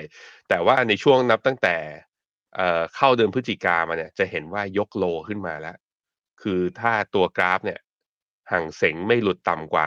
[0.50, 1.76] แต่ว่าในช่วงนับตั้งแต่
[2.56, 5.78] เอ่อเข้าเดือนพฤศจิกามาเนี่ย จะเห็นว่ายก low ขึ้นมาแล้ว
[6.42, 7.80] คือถ้าตัวกราฟเนี่ย
[8.52, 9.86] ฮั่งเส็งไม่หลุดต่ำกว่า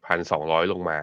[0.00, 0.98] 17,200 ลงมา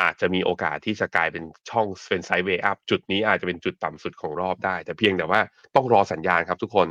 [0.00, 5.40] อาจจะมีโอกาสที่จะกลายเป็นช่องเป็น sideway up จุดนี้อาจจะเป็นจุดต่ำสุดของรอบได้ แต่เพียงแต่ว่า
[5.74, 6.88] ต้องรอสัญญาณครับทุกคน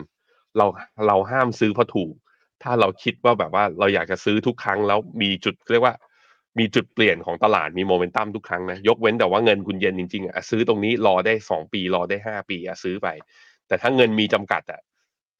[0.58, 0.66] เรา
[1.08, 2.14] เราห้ามซื้อเพราะถูก
[2.64, 5.96] ถ้าเราคิดว่าแบบว่าเราอยากจะซื้อทุกครั้งแล้วมีจุดเรียกว่า
[6.60, 13.08] มีจุดเปลี่ยนของตลาดมีโมเมนตัมทุกครั้งนะยกเว้นแต่ว่าเงินคุณเย็นจริงๆอะซื้อตรงนี้รอได้สองปีรอได้ห้าปีอะซื้อไป
[13.68, 14.82] แต่ถ้าเงินมีจำกัดอะ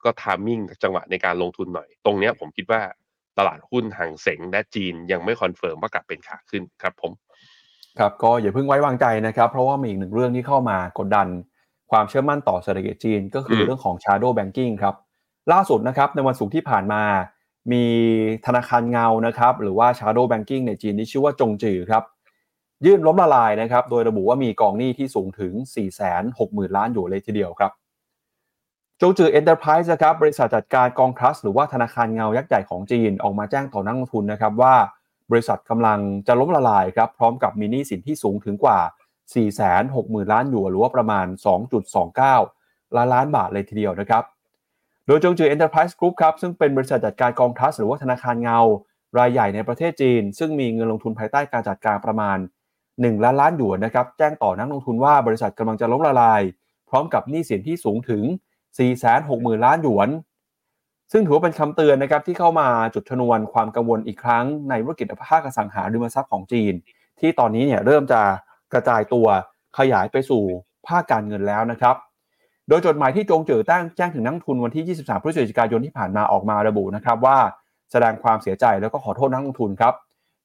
[0.04, 2.82] ก็ timing จังหวะในการลงทุนหน่อย ตรงเนี้ยผมคิดว่า
[3.38, 7.12] ตลาดหุ้นฮั่งเส็งและจีนยังไม่ confirm ว่ากลับเป็นขาขึ้นครับผม
[8.00, 11.28] ครับก็อย่าเพิ่งไว้วางใจนะครับ เพราะว่ามีอีกหนึ่งเรื่องที่เข้ามากดดัน
[11.92, 14.96] ความเชื่อมั่นต่อเศรษฐกิจจีน ก็คือมเรื่องของ shadow banking ครับ
[15.52, 17.04] ล่าสุดนะครับในวันศุกร์ที่ผ่านมา
[17.72, 17.86] มี
[18.46, 22.04] ธนาคารเงานะครับหรือว่า shadow banking ในจีนที่ชื่อว่าจงจือครับ
[22.86, 25.54] ยื่นล้มละลายนะครับโดยระบุว่ามีกองหนี้ที่สูงถึง
[26.16, 27.72] 460,000 ล้านหยวนเลยทีเดียวครับ
[29.02, 34.76] จงจือ Enterprise นะครับบริษัทจัดการกองทรัสต์หรือว่าธนาคารเงายักษ์ใหญ่ของจีนออกมาแจ้งต่อนักลงทุนนะครับว่า
[35.32, 38.80] บริษัทกำลังจะล้มละลายครับพร้อมกับมีหนี้สินที่สูงถึงกว่า
[39.56, 41.26] 460,000 ล้านหยวนหรือว่าประมาณ
[42.12, 44.24] 2.29 ล้านล้านบาทเลยทีเดียวนะครับ
[45.08, 48.60] โดยจงจือ Enterprise Group ครับซึ่งเป็นบริษัทจัดการกองทัพหรือว่าธนาคารเงา
[49.18, 52.38] รายใหญ่ในประเทศจีน ซึ่งมีเงินลงทุนภายใต้การจัดการประมาณ
[52.82, 56.42] 1 ล้านล้านหยวนนะครับแจ้งต่อนักลงทุนว่าบริษัทกำลังจะล้มละลาย
[56.90, 58.24] พร้อมกับหนี้สินที่สูงถึง
[58.94, 60.10] 460,000 ล้านหยวน
[61.16, 66.74] ซึ่งถือว่าเป็นคำเตือนนะครับที่เข้ามาจุดชนวนความกังวลอีกครั้งในธุรกิจภาคอสังหาริมทรัพย์ของจีน
[67.20, 68.22] ที่ตอนนี้เนี่ยเริ่มจะ
[68.74, 69.28] กระจายตัว
[69.78, 70.44] ขยายไปสู่
[70.88, 71.96] ภาคการเงินแล้วนะครับ
[72.68, 77.38] โดยจดหมายที่จงเจือตั้งแจ้งถึงนักทุนวันที่ 23 พฤศจิกายนที่ผ่านมาออกมาระบุนะครับว่า
[77.92, 79.94] แสดงความเสียใจแล้วก็ขอโทษนักลงทุนครับ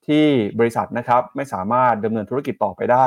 [0.07, 0.25] ที่
[0.59, 3.07] บริษัทนะครับไม่สามารถดำเนินธุรกิจต่อไปได้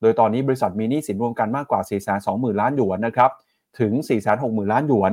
[0.00, 1.80] โดยตอนนี้บริษัทมีหนี้สินรวมกันมากกว่า
[2.20, 3.30] 420,000 ล้านหยวนนะครับ
[3.80, 3.92] ถึง
[4.32, 5.12] 460,000 ล้านหยวน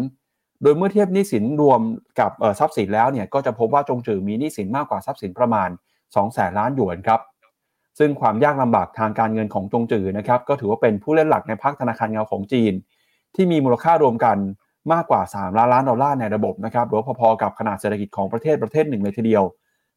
[0.61, 1.81] โดยเมื่อเทียบหนี้สินรวม
[2.19, 5.69] กับทรัพย์สินแล้วเนี่ยก็จะพบว่าจงจือมีหนี้สินมากกว่าทรัพย์สินประมาณ
[6.13, 7.21] 200,000ล้านหยวนครับ
[7.99, 12.73] ซึ่งความยากลำบากทางการเงินของจงจือนะครับก็ถือว่าเป็นผู้เล่นหลักในภาคธนาคารเงาของจีน
[13.35, 14.37] ที่มีมูลค่ารวมกัน
[14.93, 19.43] มากกว่า 3 ล้านล้านดอลลาร์ในระบบนะครับหรือพอๆกับขนาดเศรษฐกิจของประเทศประเทศหนึ่งเลยทีเดียว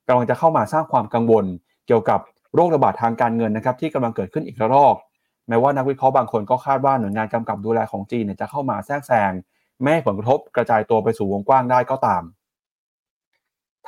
[0.07, 1.45] กำลังจะเข้ามาสร้างความกังวล
[1.87, 2.21] เกี่ยวกับ
[2.55, 4.97] โรคระบาดทางการเงินนะครับที่กำลังเกิดขึ้นอีกระลอก
[5.49, 9.33] แม้ว่านักวิเคราะห์บางคนก็คาดว่าหน่วยงานกำกับดูแลของจีนจะเข้ามาแทรกแซง
[9.83, 12.23] ไม่ให้ผลกระทบกระจายตัวไปสู่วงกว้างได้ก็ตาม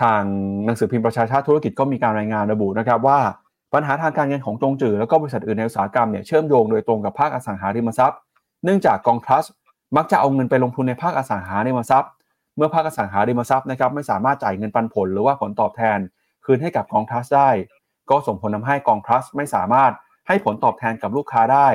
[0.01, 0.23] ทาง
[0.65, 3.19] หนังสือพิมพ์ประชาชาติธุรกิจก็มีการรายงานระบุนะครับว่า
[3.75, 8.19] ปัญหาทางการเงินของจงจือแล้วก็บริษัทอื่นในอุตสาหกรรมเนี่ยเชื่อมโยงโดยตรงกับภาคอสังหาริมทรัพย์
[8.65, 9.45] เนื่องจากกองทรัส
[9.97, 12.11] มักจะเอาเงินไปลงทุนในภาคอสังหาริมทรัพย์
[12.57, 15.99] เมื่อภาคอสังหาริมทรัพย์นะครับไม่สามารถจ่ายเงินปันผลหรือว่าผลตอบแทน
[16.45, 17.51] คืนให้กับกองทรัสได้
[18.11, 19.93] ก็ส่งผลทาให้กองทรัสไม่สามารถ
[20.29, 21.69] ให้ผลตอบแทนกับลูกค้าได้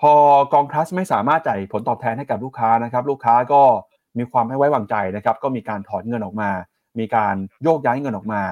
[0.00, 0.12] พอ
[0.52, 3.62] กองทรัสไม่สามารถจ่ายผลตอบแทนให้กับลูกค้านะครับ ลูกค้าก็
[4.18, 6.50] มีความไม่ไว้วางใจนะครับ ก็มีการถอนเงินออกมา
[6.98, 8.42] มีการโยกย้ายเงินออกมา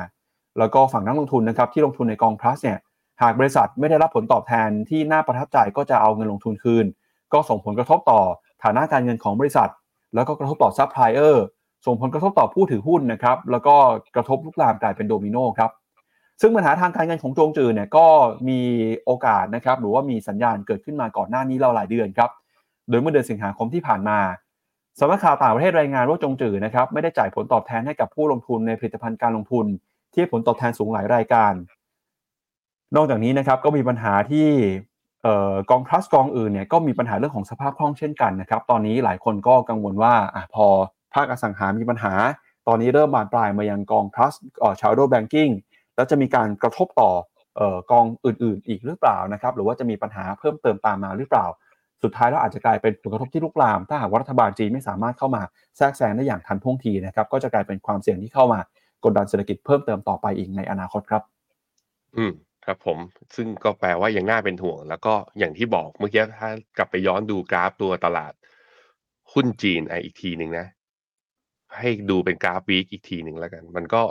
[0.58, 2.78] แล้วก็ฝั่งนักลงทุนนะครับที่ลงทุนในกองทรัสต์เนี่ย
[3.22, 6.86] หากบริษัทไม่ได้รับผลตอบแทนที่น่าประทับใจก็จะเอาเงินลงทุนคืน
[7.32, 8.20] ก็ส่งผลกระทบต่อ
[8.64, 9.70] ฐานะการเงินของบริษัท
[10.14, 11.44] แล้วก็กระทบต่อซัพพลายเออร์
[11.86, 13.74] ส่งผลกระทบต่อผู้ถือหุ้นนะครับแล้วก็
[14.14, 15.70] กระทบลุกลามกลายเป็นโดมิโนครับ
[16.40, 18.06] ซึ่งปัญหาทางการเงินของจงจือเนี่ยก็
[18.48, 18.60] มี
[19.04, 22.30] โอกาสนะครับหรือว่ามีสัญญาณเกิดขึ้นมาก่อนหน้านี้เราหลายเดือนครับ
[22.88, 24.18] โดยเมื่อเดือนสิงหาคมที่ผ่านมา
[25.00, 29.66] สำนักข่าวต่างประเทศรายงานว่าจงจือนะครับไม่ได้จ่ายผลตอบแทนให้กับผู้ลงทุนในผลิตภัณฑ์การลงทุน
[30.14, 31.52] ที่ผลตอบแทนสูงหลายรายการ
[32.96, 34.48] นอกจากนี้นะครับก็มีปัญหาที่
[35.70, 40.66] กองทรัสกองอื่นเนี่ยก็มีปัญหาเรื่องของสภาพคล่องเช่นกันนะครับตอนนี้หลายคนก็กังวลว่าอพอ
[41.14, 42.12] ภาคอสังหามีปัญหา
[42.68, 44.32] ตอนนี้เริ่มบานปลายมายังกองทรัส
[44.80, 45.48] ชาร์โดแบงกิ้ง
[45.96, 47.10] แล้วจะมีการกระทบต่อ
[47.90, 51.46] กองอื่นๆ อีกหรือเปล่านะครับ หรือว่าจะมีปัญหาเพิ่มเติมตามมาหรือเปล่า
[52.02, 55.42] สุดท้ายแล้วอาจจะกลายเป็นผลกระทบที่ลุกลาม ถ้าหากว่ารัฐบาลจีนไม่สามารถเข้ามา
[55.76, 58.60] แทรกแซงได้อย่างทันท่วงทีนะครับ ก็จะกลายเป็นความเสี่ยงที่เข้ามา
[59.04, 61.22] กดดันเศรษฐกิจเพิ่มเติมต่อไปอีกในอนาคตครับ
[62.16, 62.32] อืม
[62.64, 62.98] ครับผม
[63.36, 68.32] ซึ่งก็แปลว่ายังน่าเป็นห่วง แล้วก็อย่างที่บอกเมื่อกี้ถ้ากลับไปย้อนดูกราฟตัวตลาด
[69.32, 70.66] หุ้นจีนไออีกทีหนึ่งนะ
[71.78, 74.02] ให้ดูเป็นกราฟวีคอีกทีหนึ่งแล้วกัน มันก็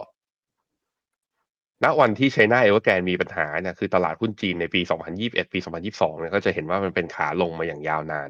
[1.83, 4.81] ณวันที่ China Evergrande มีปัญหาเนี่ยคือตลาดหุ้นจีนในปี
[5.17, 8.29] 2021 ปี 2022เนี่ยก็จะเห็นว่ามันเป็นขาลงมาอย่างยาวนาน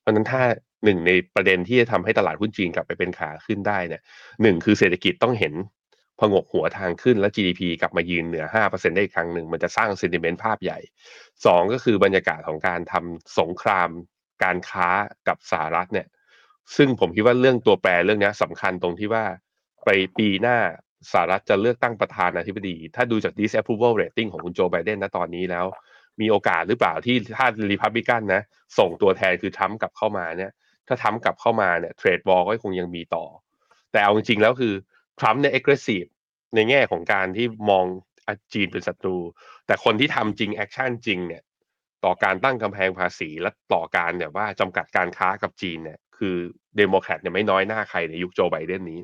[0.00, 0.42] เพราะฉะนั้นถ้า
[0.84, 4.02] หนึ่งในประเด็นที่จะทำให้ตลาดหุ้นจีนกลับไปเป็นขาขึ้นได้เนี่ย
[4.42, 5.54] หนึ่งคือเศรษฐกิจต้องเห็น
[6.18, 10.78] ผงกหัวทางขึ้นและ GDP กลับมายืนเหนือ 5%ได้อีกครั้งหนึ่ง มันจะสร้าง sentiment ภาพใหญ่
[11.26, 13.88] 2 ก็คือบรรยากาศของการทำสงคราม
[14.44, 14.88] การค้า
[15.28, 16.06] กับสหรัฐเนี่ย
[16.76, 19.24] ซึ่งผมคิดว่าเรื่องตัวแปรเรื่องนี้สำคัญตรงที่ว่า
[19.84, 20.58] ไปปีหน้า
[21.12, 25.66] สหรัฐจะเลือกตั้งประธานาธิบดี ถ้าดูจาก disapproval rating ของคุณโจไบเดนณตอนนี้แล้ว
[26.20, 28.42] มีโอกาสหรือเปล่าที่ถ้ารีพับลิกันนะ
[28.78, 30.52] ส่งตัวแทนคือทรัมป์กลับเข้ามาเนี่ย
[30.88, 33.24] ถ้าทรัมป์กลับเข้ามาเนี่ย trade war ก็คงยังมีต่อ
[33.92, 34.74] แต่เอาจริงๆแล้วคือ
[35.18, 36.08] ทรัมป์เนี่ย aggressive
[36.54, 37.84] ในแง่ของการที่มอง
[38.54, 39.16] จีนเป็นศัตรู
[39.66, 41.42] แต่คนที่ทำจริง action จริงเนี่ย
[42.04, 46.36] ต่อการตั้งกำแพงภาษีและต่อการเนี่ยว่าจำกัดการค้ากับจีนเนี่ย คือ
[46.76, 49.00] เดโมแครตเนี่ยไม่น้อยหน้าใครในยุคโจไบเดนนี้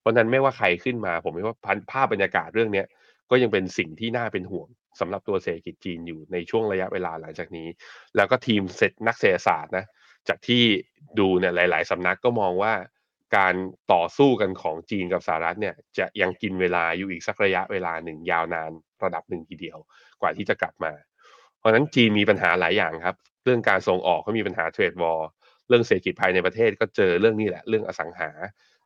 [0.00, 1.56] เพราะนั้นไม่ว่าใครขึ้นมา ผมว่า
[1.92, 2.84] ภาพบรรยากาศเรื่องนี้
[3.30, 4.68] ก็ยังเป็นสิ่งที่น่าเป็นห่วง
[5.00, 7.68] สำหรับตัวเศรษฐกิจจีนอยู่ในช่วงระยะเวลาหลังจากนี้
[8.16, 9.84] แล้วก็ทีมเซตนักเศรษฐศาสตร์นะ
[10.28, 10.62] จากที่
[11.18, 12.72] ดูเนี่ยหลาย ๆสำนักก็มองว่า
[13.36, 13.54] การ
[13.92, 18.70] ต่อสู้กันของจีนกับสหรัฐเนี่ยจะยังกินเวลาอยู่อีกสักระยะเวลาหนึ่งยาวนาน
[19.04, 19.78] ระดับหนึ่งทีเดียว
[20.20, 20.92] กว่าที่จะกลับมา
[21.58, 25.20] เพราะฉะนั้นจีนมีปัญหาหลายอย่างครับ เรื่องการส่งออกก็มีปัญหา trade war
[25.68, 28.30] เรื่องเศรษฐกิจภายในประเทศก็เจอเรื่องนี้แหละ เรื่องอสังหา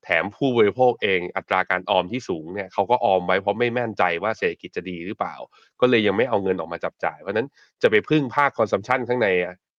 [0.05, 5.35] แถมผู้บริโภคเองอัตราการออมที่สูงเนี่ยเขาก็ออมไว้เพราะไม่มั่นใจว่าเศรษฐกิจจะดีหรือเปล่า
[5.81, 7.49] ก็เลยยังไม่เอาเงินออกมาจับจ่าย เพราะนั้น
[7.83, 9.29] จะไปพึ่งภาค consumption ข้างใน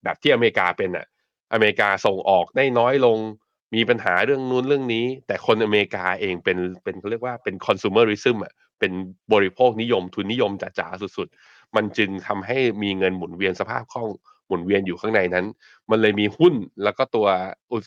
[0.04, 1.06] แบบที่อเมริกาเป็นอะ
[1.52, 3.18] อเมริกาส่งออกได้น้อยลง
[3.74, 8.92] มีปัญหาเรื่องนู้นเรื่องนี้ แต่คนอเมริกาเองเป็นเป็นเขาเรียกว่าเป็นคอน sumerism อะเป็น
[9.32, 14.08] บริโภคนิยมทุนนิยมจ๋าๆสุดๆ มันจึงทำให้มีเงินหมุนเวียนสภาพคล่อง
[14.48, 15.46] หมุนเวียนอยู่ข้างในนั้น
[15.90, 17.26] มันเลยมีหุ้นแล้วก็ตัว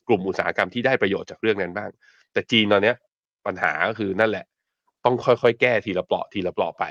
[0.07, 1.89] กลุ่มอุตสาหกรรมที่ได้ประโยชน์จากเรื่องนั้นบ้าง
[2.33, 2.95] แต่จีนตอนเนี้ย
[3.45, 4.45] ปัญหาก็คือนั่นแหละ
[5.05, 6.85] ต้องค่อยๆ แก้ทีละเปลาะทีละเปลาะไป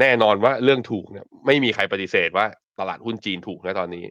[0.00, 2.46] แน่นอนว่าเรื่องถูกเนี่ยไม่มีใครปฏิเสธว่า
[2.78, 4.04] ตลาดหุ้นจีนถูกนะตอนนี้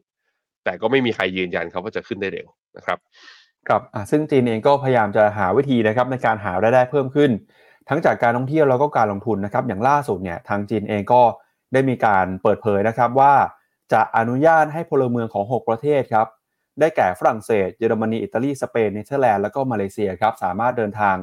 [0.63, 2.47] แต่ก็ไม่มีใครยืนยันครับว่าจะขึ้นได้เร็ว
[2.77, 2.97] นะครับ
[3.67, 3.81] ครับ
[4.11, 7.31] ซึ่งจีนเองก็พยายามจะหาวิธีนะครับในการหารายได้เพิ่มขึ้น
[7.89, 11.21] ทั้งจากการท่องเที่ยวแล้วก็การลงทุนนะครับ อย่างล่าสุดเนี่ยทางจีนเองก็
[11.73, 13.33] ได้มีการเปิดเผยนะครับว่า
[13.93, 16.27] จะอนุญาตให้พลเมืองของ 6 ประเทศครับ
[16.79, 21.15] ได้แก่ฝรั่งเศส เยอรมนี อิตาลี สเปน เนเธอร์แลนด์ แล้วก็มาเลเซียครับ สามารถเดินทาง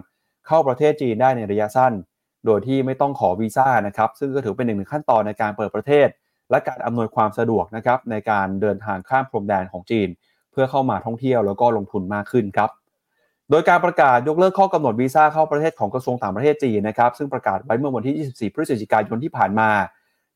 [0.47, 1.93] เข้าประเทศจีนได้ในระยะสั้น
[2.47, 6.09] โดยที่ไม่ต้องขอวีซ่านะครับ ซึ่งก็ถือเป็นหนึ่งในขั้นตอนในการเปิดประเทศ
[6.51, 10.09] และการอำนวยความสะดวกนะครับในการเดินทางข้ามพรมแดนของจีน
[10.53, 12.71] เพื่อเข้ามาท่องเที่ยวแล้วก็ลงทุนมากขึ้นครับ
[13.51, 19.71] โดยการประกาศยกเลิกข้อกำหนดวีซ่าเข้าประเทศของกระทรวงต่างประเทศจีนนะครับ ซึ่งประกาศไว้เมื่อวันที่ 24 พฤศจิกายนที่ผ่านมา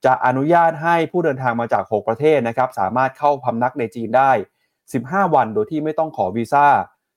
[0.05, 4.33] จะอนุญาตให้ผู้เดินทางมาจาก 6 ประเทศนะครับสามารถเข้าพำนักในจีนได้
[4.93, 6.67] 15 วัน โดยที่ไม่ต้องขอวีซ่า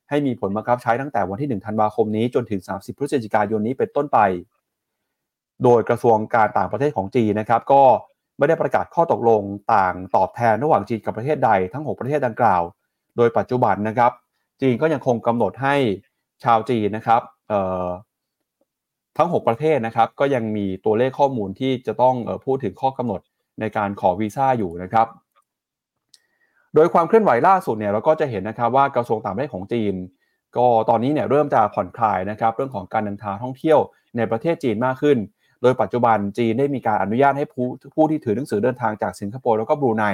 [0.10, 4.20] ให้มีผลบังคับใช้ตั้งแต่วันที่1ธันวาคมนี้จนถึง 30 พฤศจิกายนนี้เป็นต้นไป
[5.64, 7.84] โดยกระทรวงการต่างประเทศของจีนนะครับ ก็
[8.38, 9.42] ไม่ได้ประกาศข้อตกลง
[9.74, 12.62] ต่างตอบแทนระหว่างจีนกับประเทศใดทั้ง 6 ประเทศดังกล่าว
[13.18, 14.12] โดยปัจจุบันนะครับ
[14.62, 15.76] จีนก็ยังคงกำหนดให้
[16.44, 17.22] ชาวจีนนะครับ
[19.18, 23.22] ทั้ง 6 ประเทศนะครับ ก็ยังมีตัวเลขข้อมูลที่จะต้องออพูดถึงข้อกำหนด
[23.60, 25.08] ในการขอวีซ่าอยู่นะครับ
[26.76, 29.94] โดยความเคลื่อนไหวล่าสุดเนี่ยเราก็จะเห็นนะครับว่ากระทรวงต่างประเทศของจีน
[30.58, 33.80] ก็ตอนนี้เนี่ยเริ่มจะผ่อนคลายนะครับเรื่องของการเดินทางท่องเที่ยว
[34.18, 35.18] ในประเทศจีนมากขึ้น
[35.62, 37.66] โดยปัจจุบันจีนได้มีการอนุญาตให้ผู้
[37.96, 40.06] ผู้ที่ถือหนังสือเดินทางจากสิงคโปร์แล้วก็บรูไน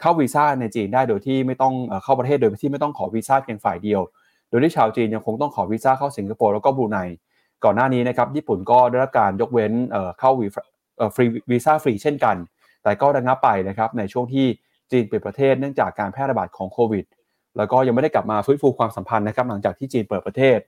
[0.00, 1.74] เข้าวีซ่าในจีนได้โดยที่ไม่ต้อง
[2.04, 4.00] เข้าประเทศโดยที่ไม่ต้องขอวีซ่าเพียงฝ่ายเดียว
[4.48, 6.98] โดยที่ชาวจีนยังคงต้องขอวีซ่าเข้าสิงคโปร์แล้วก็บรูไน
[7.64, 9.72] ก่อนหน้านี้นะครับญี่ปุ่นก็ได้รับการยกเว้น
[10.18, 10.46] เข้าวี
[11.14, 12.36] ฟรีวีซ่าฟรีเช่นกัน
[12.82, 14.46] แต่ก็ระงับไปนะครับในช่วงที่
[14.90, 17.04] จีนปิดประเทศเนื่องจากการแพร่ระบาดของโควิด
[17.56, 20.58] แล้วก็ยังไม่ได้กลับมาฟื้นฟูความสัมพันธ์นะครับหลังจากที่จีนเปิดประเทศ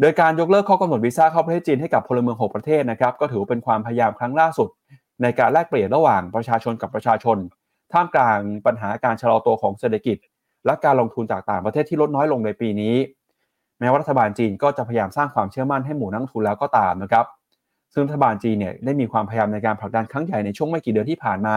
[0.00, 4.68] โดยการยกเลิกข้อกำหนดวีซ่าเข้าประเทศจีนให้กับพลเมือง 6 ประเทศนะครับก็ถือเป็นความพยายามครั้งล่าสุด
[5.22, 7.36] ในการแลกเปลี่ยนระหว่างประชาชนกับประชาชน
[7.92, 10.16] ท่ามกลางปัญหาการชะลอตัวของเศรษฐกิจ
[10.66, 12.96] และการลงทุนจากต่างประเทศที่ลดน้อยลงในปีนี้
[13.78, 17.26] แม้ว่ารัฐบาลจีนก็จะพยายามสร้างความเชื่อมั่นให้หมู่นักทุนแล้วก็ตามนะครับ
[17.94, 21.56] ซึ่งรัฐบาลจีนเนี่ยได้มีความพยายามในการผลักดันครั้งใหญ่ในช่วงไม่กี่เดือนที่ผ่านมา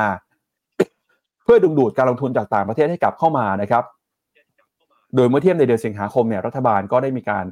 [1.43, 3.83] เพื่อดึงดูดการลงทุนจากต่างประเทศให้กลับเข้ามานะครับ
[5.15, 7.45] โดยเมื่อเทียบในเดือนสิงหาคมเนี่ยรัฐบาลก็ได้มีการ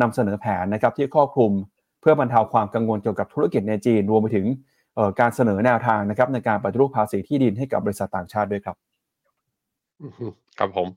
[0.00, 1.52] นำเสนอแผนนะครับที่ครอบคลุม
[2.00, 4.46] เพื่อบรรเทาความกังวลเกี่ยวกับธุรกิจในจีนรวมไปถึง
[5.20, 8.76] การเสนอแนวทางนะครับในการปฏิรูปภาษีที่ดินให้กับบริษัทต่างชาติด้วยครับ
[10.58, 10.88] ครับผม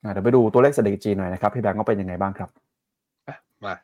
[0.00, 2.50] เดี๋ยวไปดูตัวเลขเศรษฐกิจจีนหน่อยนะครับพี่แบงก์ก็เป็นยังไงบ้างครับ
[3.64, 3.74] มา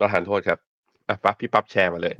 [0.00, 0.58] ประทานโทษครับ
[1.08, 2.14] อะปั๊บพี่ปั๊บแชร์มาเลย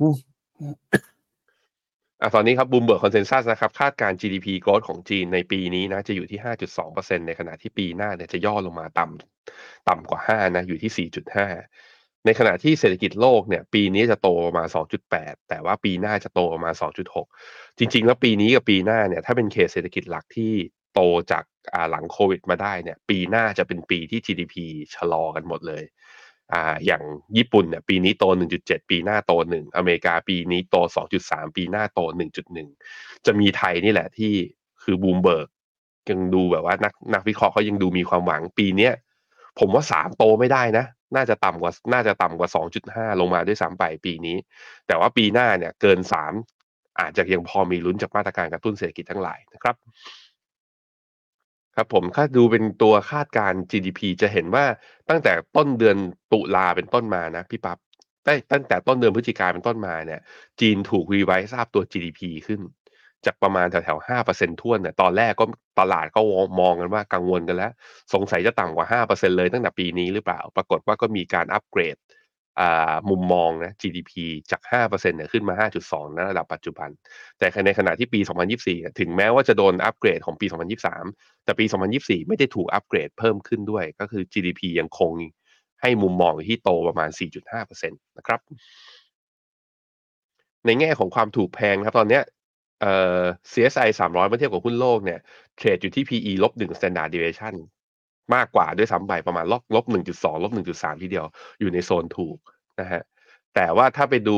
[2.21, 6.39] อะตอนนี้ครับ Bloomberg consensus นะครับคาดการ GDP growth ของจีนในปีนี้นะจะอยู่ที่
[6.79, 11.09] 5.2%ในขณะที่ปีหน้าเนี่ยจะย่อลงมาต่ำต่ำกว่า 5 นะ อยู่ที่
[11.63, 14.67] 4.5 ในขณะที่เศรษฐกิจโลกเนี่ย ปีนี้จะโตประมาณ
[15.07, 16.73] 2.8 แต่ว่าปีหน้าจะโตประมาณ
[17.25, 20.53] 2.6 จริง ๆ แล้วปีนี้กับปีหน้าเนี่ยถ้าเป็นเคสเศรษฐกิจหลักที่
[20.93, 21.43] โตจาก
[21.89, 24.55] หลังโควิดมาได้เนี่ย ปีหน้าจะเป็นปีที่ GDP
[24.95, 25.83] ชะลอกันหมดเลย
[26.53, 27.03] อ่าอย่าง
[27.37, 28.25] ญี่ปุ่นเนี่ยปีนี้โต
[28.57, 30.75] 1.7 ปีหน้าโต 1 อเมริกาปีนี้โต
[31.17, 31.99] 2.3 ปีหน้าโต
[32.63, 34.33] 1.1 จะมีไทยนี่แหละที่
[34.83, 35.47] คือบูมเบิร์ก
[36.09, 38.93] ยังดูแบบว่านักนักวิเคราะห์เขายังดูมีความหวังปีเนี้ย
[39.59, 40.85] ผมว่า3โตไม่ได้นะ
[41.15, 42.49] น่าจะต่ำกว่า น่าจะต่ำกว่า
[42.85, 44.37] 2.5ลงมาด้วยซ้ำไปปีนี้
[44.87, 45.99] แต่ว่าปีหน้าเนี่ยเกิน
[46.51, 49.75] 3อาจจะยังพอมีลุ้นจากมาตรการกระตุ้นเศรษฐกิจทั้งหลายนะครับ
[51.79, 54.65] ครับผมถ้าดูเป็นตัวคาดการ GDP จะเห็นว่า
[55.09, 55.97] ตั้งแต่ต้นเดือน
[56.33, 57.77] ตุลาเป็นต้นมานะพี่ปับ๊บ
[58.51, 60.21] ตั้งแต่ต้นเดือนพฤศจิกาเป็นต้นมาเนี่ย
[60.59, 62.59] จีนถูกรีไวซ์ทราบตัว GDP ขึ้น
[63.25, 65.45] จากประมาณแถวๆห้าเปอร์เซ็นท่วนเนี่ยตอนแรกก็
[65.79, 66.21] ตลาดก็
[66.59, 67.71] มองกันว่ากังวลกันแล้ว
[68.13, 71.95] สงสัยจะต่ำกว่าห้าเปอร์เซ็นเลยตั้งแต่ปีนี้หรือเปล่า ปรากฏว่าก็มีการอัปเกรด
[73.09, 74.11] มุมมองนะ GDP
[74.51, 76.89] จาก 5%เนี่ยขึ้นมา 5.2ในระดับปัจจุบัน
[77.39, 78.19] แต่ในขณะที่ปี
[78.59, 80.47] 2024 ถึงแม้ว่าจะโดนอัปเกรดของปี
[80.95, 81.65] 2023 แต่ปี
[81.97, 85.11] 2024 ไม่ได้ถูกอัปเกรดเพิ่มขึ้นด้วย ก็คือ GDP ยังคง
[85.81, 87.09] ให้มุมมองที่โตประมาณ
[87.49, 88.39] 4.5%นะครับ
[90.65, 92.19] ในแง่ของความถูกแพงครับตอนนี้
[92.81, 95.19] เอ่อ CSI 300 เมื่อเทียบกับหุ้นโลกเนี่ย
[95.57, 97.55] เทรดอยู่ที่ PE ลบ1 standard deviation
[98.35, 101.25] มากกว่าด้วยซ้ำไปประมาณลบลบหนึ่งจุดสองลบหนึ่งจุดสามทีเดียว
[101.59, 102.37] อยู่ในโซนถูก
[102.79, 103.03] นะฮะ
[103.55, 104.37] แต่ว่าถ้าไปดู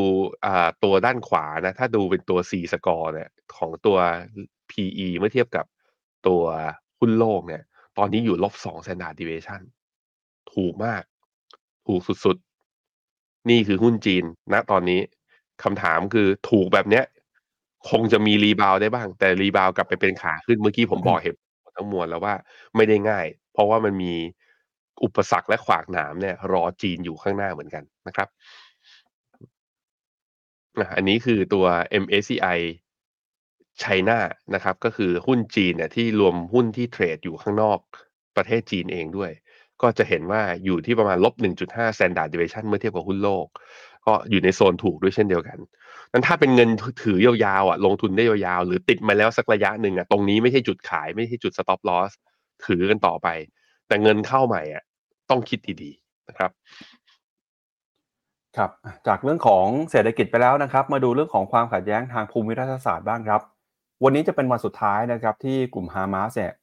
[0.83, 3.97] ตัวด้านขวานะ ถ้าดูเป็นตัว C score เนี่ยของตัว
[4.71, 5.65] PE เมื่อเทียบกับ
[6.27, 6.41] ตัว
[6.99, 7.63] หุ้นโลกเนี่ย
[7.97, 9.61] ตอนนี้อยู่ลบสอง standard deviation
[10.53, 11.03] ถูกมาก
[11.87, 14.23] ถูกสุดๆ นี่คือหุ้นจีน
[14.53, 14.99] ณตอนนี้
[15.63, 17.05] คำถามคือถูกแบบเนี้ย
[17.89, 21.39] คงจะมีรีบาวได้บ้าง แต่รีบาวกลับไปเป็นขาขึ้นเมื่อกี้ผมบอกเหตุ
[21.75, 22.33] ทั้งมวลแล้วว่า
[22.75, 24.13] ไม่ได้ง่าย เพราะว่ามันมี
[25.03, 28.27] อุปสรรคและขวากหนามเนี่ย รอจีนอยู่ข้างหน้าเหมือนกันนะครับ
[30.77, 31.65] อะอันนี้คือตัว
[32.03, 32.59] MSCI
[33.79, 34.19] ไชน่า
[34.55, 37.79] นะครับ ก็คือหุ้นจีนเนี่ยที่รวมหุ้นที่เทรดอยู่ข้างนอก
[38.37, 39.31] ประเทศจีนเองด้วย
[39.81, 43.47] ก็จะเห็นว่าอยู่ที่ประมาณลบ 1.5 standard deviation เมื่อเทียบกับหุ้นโลก
[44.05, 45.57] ก็อยู่ในโซนถูกด้วยเช่นเดียวกัน
[46.11, 46.69] นั้นถ้าเป็นเงิน
[47.03, 52.11] ถือยาวๆอะลงทุนได้ยาวๆ หรือติดมาแล้วสักระยะหนึ่งอะตรงนี้ไม่ใช่จุดขายไม่ใช่จุด stop loss
[52.65, 53.27] ถือกันต่อไป
[53.87, 54.83] แต่เงินเข้าใหม่อะ
[55.29, 56.51] ต้องคิดดีๆนะครับ
[58.57, 58.71] ครับ
[59.07, 63.41] จากเรื่องของเศรษฐกิจไปแล้วนะครับ มาดูเรื่องของความขัดแย้งทางภูมิรัฐศาสตร์บ้างครับ
[64.03, 66.53] วันนี้จะเป็นวันสุดท้ายนะครับที่กลุ่มฮามาสเนี่ย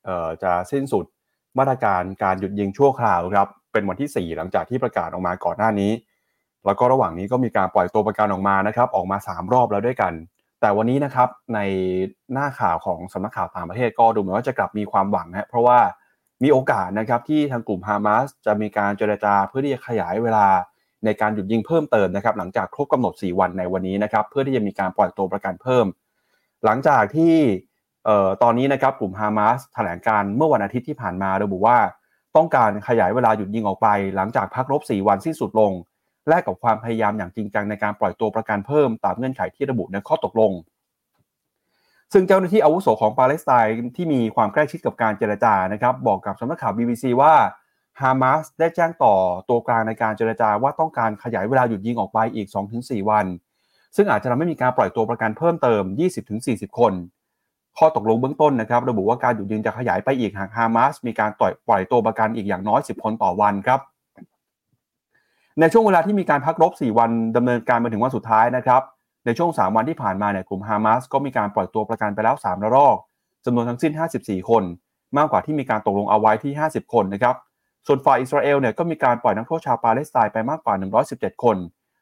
[0.42, 1.04] จะสิ้นสุด
[1.58, 5.92] มาตรการการหยุดยิงชั่วคราวครับเป็นวันที่ 4 หลังจากที่ประกาศออกมาก่อนหน้านี้
[6.66, 10.12] แล้วก็ระหว่างนี้ก็มีการปล่อยตัวประกันออกมานะครับ ออกมา 3 รอบแล้วด้วยกัน
[10.60, 11.60] แต่วันนี้นะครับใน
[12.32, 15.78] หน้าข่าวของสำนักข่าวต่างประเทศก็ดูเหมือนว่าจะกลับมีความหวังนะเพราะว่า
[16.42, 20.46] มีโอกาสนะครับที่ทางกลุ่มฮามาสจะมีการเจรจาเพื่อที่จะขยายเวลา
[21.04, 25.86] ในการหยุดยิงเพิ่มเติมนะครับหลังจากครบกำหนด 4 วันในวันนี้นะครับเพื่อที่จะมีการปล่อยตัวประกันเพิ่ม
[26.64, 27.34] หลังจากที่
[28.42, 31.78] ตอนนี้นะครับกลุ่มฮามาสแถลงการเมื่อวันอาทิตย์ที่ผ่านมาระบุว่า
[32.36, 35.72] ต้องการขยายเวลาหยุดยิงออกไป หลังจากพักรบ 4 วันสิ้นสุดลง
[36.28, 40.52] แลกกับความพยายามอย่างจริงจังในการปล่อยตัวประกันเพิ่มตามเงื่อนไขที่ระบุในข้อตกลง
[42.12, 47.34] ซึ่งเจ้าหน้าที่อาวุโสของปาเลสไตน์ที่มีความใกล้ชิดกับการเจรจานะครับบอกกับสำนักข่าว BBC ว่า
[48.00, 49.14] ฮามาสได้แจ้งต่อ
[49.48, 52.48] ตัวกลางในการเจรจาว่าต้องการขยายเวลาหยุดยิงออกไปอีก
[52.78, 53.26] 2-4 วัน
[53.96, 55.82] ซึ่งอาจจะทำให้มีการปล่อยตัวประกันเพิ่มเติม
[56.30, 56.92] 20-40 คน
[57.78, 63.80] ข้อตกลงเบื้องต้นนะครับระบุว่าการหยุดยิงจะขยายไปอีกหากฮามาสมีการปล่อยปล่อยตัวประกันอีกอย่างน้อย 10 คนต่อวันครับ
[65.60, 68.82] ในช่วงเวลาที่มีการพักรบ 4 วันดำเนินการมาถึงวันสุดท้ายนะครับ
[69.26, 72.96] ในช่วง 3 วันที่ผ่านมาเนี่ยกลุ่มฮามาสก็มีการปล่อยตัวประกันไปแล้ว3ระลอก
[73.44, 74.62] จำนวนทั้งสิ้น 54 คน
[75.16, 77.36] มากกว่าที่มีการตกลงเอาไว้ที่ 50 คนนะครับ
[77.86, 80.74] ส่วนฝ่ายอิสราเอลเนี่ยก็มีการปล่อยนักโทษชาวปาเลสไตน์ไปมากกว่า
[81.10, 81.56] 117 คน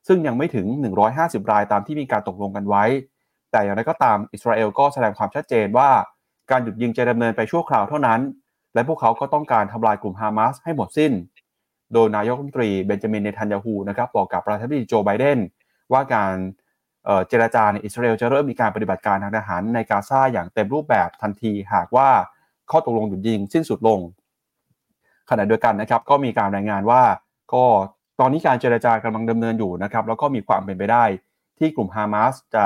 [0.08, 0.66] ซึ่งยังไม่ถึง
[1.08, 2.84] 150 รายตามที่มีการตกลงกันไว้
[3.52, 5.90] แต่อย่างไรก็ตามอิสราเอลก็แสดงความชัดเจนว่า
[6.50, 8.20] การหยุดยิงจะดำเนินไปชั่วคราวเท่านั้น
[8.74, 11.12] และพวกเขาก็ต้องการทำลายกลุ่มฮามาสให้หมดสิ้น
[11.94, 15.38] โดยนายกรัฐมนตรีเบนจามินเนทันยาฮูนะครับบอกกับประธานาธิบดีโจไบเดน
[15.92, 16.34] ว่าการ
[17.28, 22.08] เจรจาในอิสราเอลจะเริ่มมีการปฏิบัติการทางทหารในกาซาอย่างเต็มรูปแบบทันทีหากว่า
[22.70, 24.00] ข้อตกลงหยุดยิงสิ้นสุดลง
[25.30, 27.02] ขณะเดียวกันนะครับก็มีการรายงานว่า
[27.52, 27.64] ก็
[28.20, 31.04] ตอนนี้การเจรจากำลังดำเนินอยู่นะครับแล้วก็มีความเป็นไปได้
[31.58, 32.64] ที่กลุ่มฮามาสจะ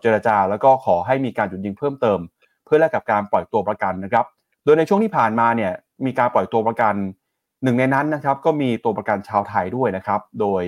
[0.00, 2.18] เจรจาแล้วก็ขอให้มีการหยุดยิงเพิ่มเติม
[2.64, 4.26] เพื่อแลกกับการปล่อยตัวประกันนะครับ
[4.64, 5.72] โดยในช่วงที่ผ่านมาเนี่ย
[6.06, 6.94] มีการปล่อยตัวประกัน
[7.62, 10.62] หนึ่งในนั้นนะครับก็มีตัวประกันชาวไทยด้วยนะครับ โดย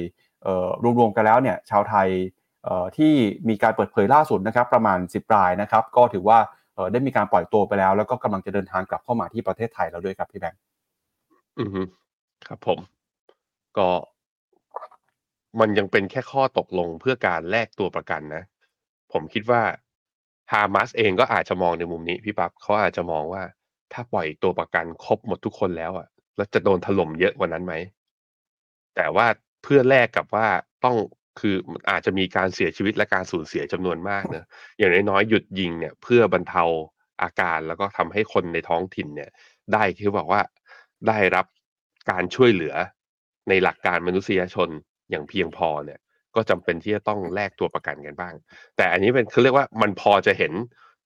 [0.99, 2.09] รวมๆกันแล้วเนี่ยชาวไทย
[2.97, 3.13] ที่
[3.49, 6.39] มีการเปิดเผยล่าสุดนะครับ ประมาณ 10 รายนะครับ ก็ถือว่า
[6.93, 10.61] ได้มีการปล่อยตัวไปแล้ว แล้วก็กำลังจะเดินทางกลับเข้ามาที่ประเทศไทยแล้วด้วยครับพี่แบงค์
[11.59, 11.71] อือ
[12.49, 12.79] ครับผม
[13.79, 13.89] ก็
[15.61, 18.45] มันยังเป็นแค่ข้อตกลงเพื่อการแลกตัวประกันนะ
[19.13, 19.63] ผมคิดว่า
[20.53, 23.43] ฮามาสเองก็อาจจะมองในมุมนี้พี่ปั๊บเขาอาจจะมองว่า
[23.93, 27.75] ถ้าปล่อยตัวประกันครบหมดทุกคนแล้วอะ แล้วจะโดนถล่มเยอะกว่านั้นไหม
[28.97, 29.27] แต่ว่า
[29.63, 30.47] เพื่อแลกกับว่า
[30.85, 30.97] ต้อง
[31.41, 31.57] คือ
[31.91, 34.45] อาจจะมีการเสียชีวิตและการสูญเสียจำนวนมากเนะ
[34.79, 36.65] อย่างน้อยๆหยุดยิงเนี่ย เพื่อบรรเทา
[37.23, 39.31] อาการแล้วก็ทำให้คนในท้องถิ่นเนี่ย
[39.73, 40.41] ได้คือบอกว่า
[41.09, 41.47] ได้รับ
[42.11, 42.75] การช่วยเหลือ
[43.49, 44.69] ในหลักการมนุษยชน
[45.11, 45.99] อย่างเพียงพอเนี่ย
[46.35, 48.35] ก็จำเป็นที่จะต้องแลกตัวประกันกันบ้าง
[48.77, 50.53] แต่อันนี้เป็นเขาเรียกว่ามันพอจะเห็น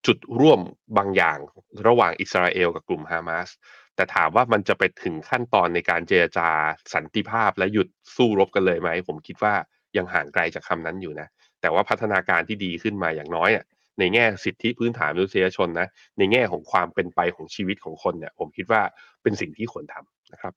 [0.06, 0.60] จุดร่วม
[0.98, 1.38] บางอย่าง
[1.86, 3.48] ระหว่างอิสราเอลกับกลุ่มฮามาส
[3.96, 6.48] แต่ถามว่ามันจะไปถึงขั้นตอนในการเจรจา
[6.94, 9.54] สันติภาพและหยุดสู้รบกันเลยไหม ผมคิดว่า
[9.96, 11.28] ยังห่างไกลจากคำนั้นอยู่นะ
[11.60, 13.64] แต่ว่าพัฒนาการที่ดีขึ้นมาอย่างน้อยอะ
[13.98, 15.88] ในแง่สิทธิพื้นฐานมนุษยชนนะ
[16.18, 18.80] ในแง่ของความเป็นไปของชีวิตของคนเนี่ย ผมคิดว่า
[19.22, 20.52] เป็นสิ่งที่ควรทำนะครับ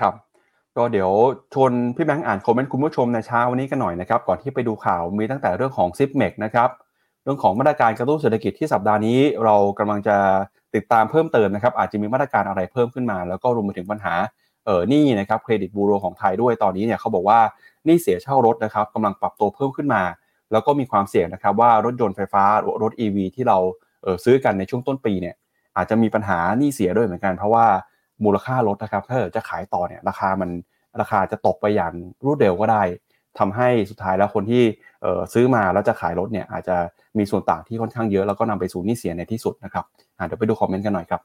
[0.00, 0.14] ครับ
[0.76, 1.10] ก็เดี๋ยว
[1.54, 6.70] ชวนพี่แบงค์อ่านคอมเมนต์คุณผู้ชมในเช้าวันนี้กันหน่อยนะครับ ก่อนที่ไปดูข่าวมีตั้งแต่เรื่องของ Zipmex นะครับ
[7.30, 10.16] รื่องของมาตรการกระตุ้นเศรษฐกิจที่สัปดาห์นี้เรากำลังจะ
[10.74, 14.14] ติดตามเพิ่มเติมนะครับ อาจจะมีมาตรการอะไรเพิ่มขึ้นมา แล้วก็รวมไปถึงปัญหา
[14.66, 17.40] เออนี่นะครับเครดิตบูโรของไทยด้วยตอนนี้เนี่ยเขาบอกว่า
[17.86, 20.02] นี่เสียเช่ารถนะครับกำลังปรับตัวเพิ่มขึ้นมา
[20.52, 22.44] แล้วก็มีความเสี่ยงนะครับว่ารถยนต์ไฟฟ้า
[22.82, 23.58] รถ EV ที่เรา
[24.02, 25.34] เออซื้อกันในช่วงต้นปีเนี่ย
[25.76, 27.66] อาจจะมีปัญหานี่เสียด้วยเหมือนกัน เพราะว่า
[28.24, 30.50] มูลค่ารถนะครับถ้าจะขายต่อเนี่ยราคามัน
[31.00, 31.92] ราคาจะตกไปอย่าง
[32.24, 32.82] รวดเร็วก็ได้
[33.38, 34.62] ทำให้สุดท้ายแล้วคนที่
[35.34, 36.76] ซื้อมาแล้วจะขายรถเนี่ยอาจจะ
[37.18, 39.84] มีส่วนต่างที่ค่อนข้างเยอะแล้วก็นำไปสู่หนี้เสียในที่สุดนะครับ
[40.26, 41.20] เดี๋ยวไปดูคอมเมนต์กันหน่อยครับ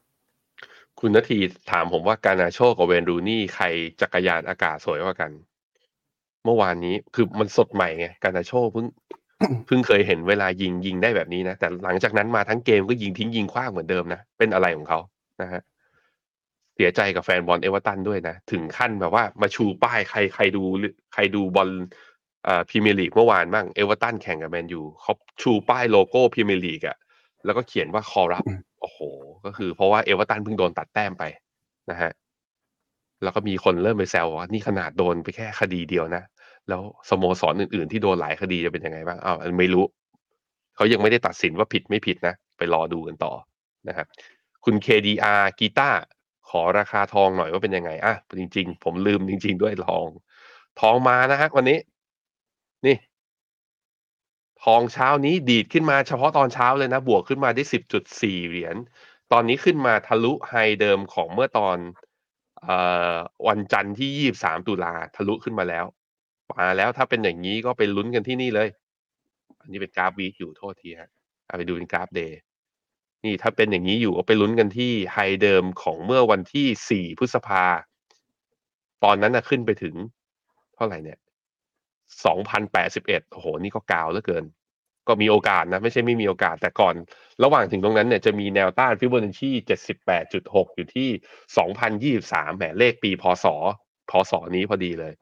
[1.00, 1.38] คุณนาที
[1.70, 3.64] ถามผมว่าการ์นาโชกับเวย์นรูนีย์ใคร
[4.00, 5.30] จักรยานอากาศสวยกว่ากัน
[6.44, 8.86] เมื่อวานนี้คือมันสดใหม่ไงการ์นาโชเพิ่ง
[9.66, 14.98] เพิ่งเคยเห็นเวลายิงยิงได้แบบนี้นะ แต่หลังจากนั้นมาทั้งเกมก็ยิงทิ้งยิงคว้างเหมือนเดิมนะ เป็นอะไรของเขา
[15.42, 15.60] นะฮะ
[16.76, 20.62] เสียใจกับแฟนบอลเอเวอร์ตันด้วยนะ ถึงขั้นแบบว่ามาชูป้ายใครใครดู
[21.12, 21.68] ใครดูบอล
[22.46, 25.12] อ่าพรีเมียร์ลีกเมื่อวานบ้างเอเวอร์ตันแข่งกับแมนยูเขา
[25.42, 26.96] ชูป้ายโลโก้พรีเมียร์ลีกอะ
[27.44, 28.44] แล้วก็เขียนว่า corrupt
[28.80, 29.00] โอ้โห
[29.44, 31.24] ก็คือเพราะว่าเอเวอร์ตันเพิ่งโดนตัดแต้มไป
[31.90, 32.10] นะฮะ
[33.22, 36.22] แล้วก็มีคนเริ่มไปแซวว่านี่ขนาดโดนไปแค่คดีเดียวนะ
[36.68, 39.84] แล้วสโมสรอื่น ๆ ที่โดนหลายคดีจะเป็นยังไงบ้างอ้าวไม่รู้
[40.76, 43.32] เขายังไม่ได้ตัดสินว่าผิดไม่ผิดนะ ไปรอดูกันต่อ
[43.88, 44.06] นะครับ
[44.64, 46.00] คุณ KDR กีตาร์
[46.50, 50.06] ขอราคาทองหน่อยว่าเป็นยังไงอะจริง ๆ ผมลืมจริง ๆ ด้วยทอง
[50.80, 51.78] ทองมานะฮะวันนี้
[52.86, 52.96] นี่
[54.64, 58.76] ทองเช้านี้ดีดขึ้นมาเฉพาะตอนเช้าเลยนะ บวกขึ้นมาได้สิบจุดสี่เหรียญ
[59.32, 61.76] ตอนนี้ขึ้นมาทะลุ high เดิมของเมื่อตอน
[62.66, 62.76] อ่
[63.14, 63.16] อ
[63.48, 65.84] วันจันทร์ที่ยี่สามตุลาทะลุขึ้นมาแล้ว
[66.54, 68.68] มาแล้วถ้าเป็นอย่างนี้ก็ไปลุ้นกันที่นี่เลย
[69.60, 71.10] อันนี้เป็นกราฟ week อยู่โทษทีฮะ
[71.46, 72.38] เอาไปดูเป็นกราฟ day
[73.26, 77.64] นี่ถ้าเป็นอย่างนี้อยู่ก็ไปลุ้นกันที่ high เดิมของเมื่อวันที่สี่พฤษภา
[79.04, 79.94] ตอนนั้นนะขึ้นไปถึง
[80.74, 81.18] เท่าไหร่เนี่ย
[82.24, 84.44] สองพันแปดสิบเอ็ดโอ้โห นี่ก็กาวเหลือเกิน
[85.08, 86.94] ก็มีโอกาสนะ ไม่ใช่ไม่มีโอกาสแต่ก่อน
[87.44, 91.08] ระหว่างถึงตรงนั้นเนี่ยจะมีแนวต้านฟิโบนัชชีเจ็ดสิบแปดจุดหกอยู่ที่
[91.56, 93.46] สองพันยี่สามแหมเลขปีพศ
[94.10, 95.12] พศนี้พอดีเลย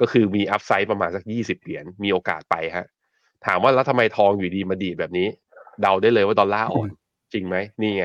[0.00, 2.86] ก็คือมี upside ประมาณสักยี่สิบเหรียญมีโอกาสไปฮะ
[3.46, 5.28] ถามว่าแล้วทำไมทองอยู่ดีมาดีแบบนี้
[5.82, 6.90] เดาได้เลยว่าดอลลาร์อ่อน
[7.32, 8.04] จริงไหมนี่ไง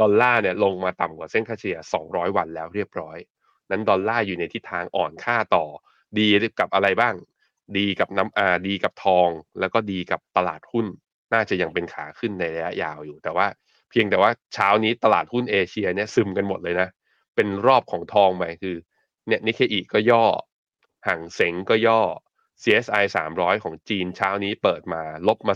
[0.00, 3.18] ดอลลาร์เนี่ยลงมาต่ำกว่าเส้นค่าเฉลี่ย 200 วันแล้วเรียบร้อย
[3.70, 5.64] นั้นดอลลาร์อยู่ในทิศทางอ่อนค่าต่อ
[6.18, 6.28] ดี
[6.60, 7.14] กับอะไรบ้าง
[7.76, 9.28] ดีกับน้ำอ่าดีกับทอง
[9.60, 10.86] แล้วก็ดีกับตลาดหุ้น
[11.32, 13.46] น่าจะยังเป็นขาขึ้นในระยะยาวอยู่ แต่ว่า
[13.90, 16.88] เพียงแต่ว่าเช้านี้ตลาดหุ้นเอเชียเนี่ยซึมกันหมดเลยนะ
[17.34, 18.76] เป็นรอบของทองไปคือ
[19.28, 20.24] เนี่ยนิเคอีก็ย่อ
[21.06, 22.00] ฮั่งเส็งก็ย่อ
[22.62, 25.54] CSI 300 ของจีนเช้านี้เปิดมาลบมา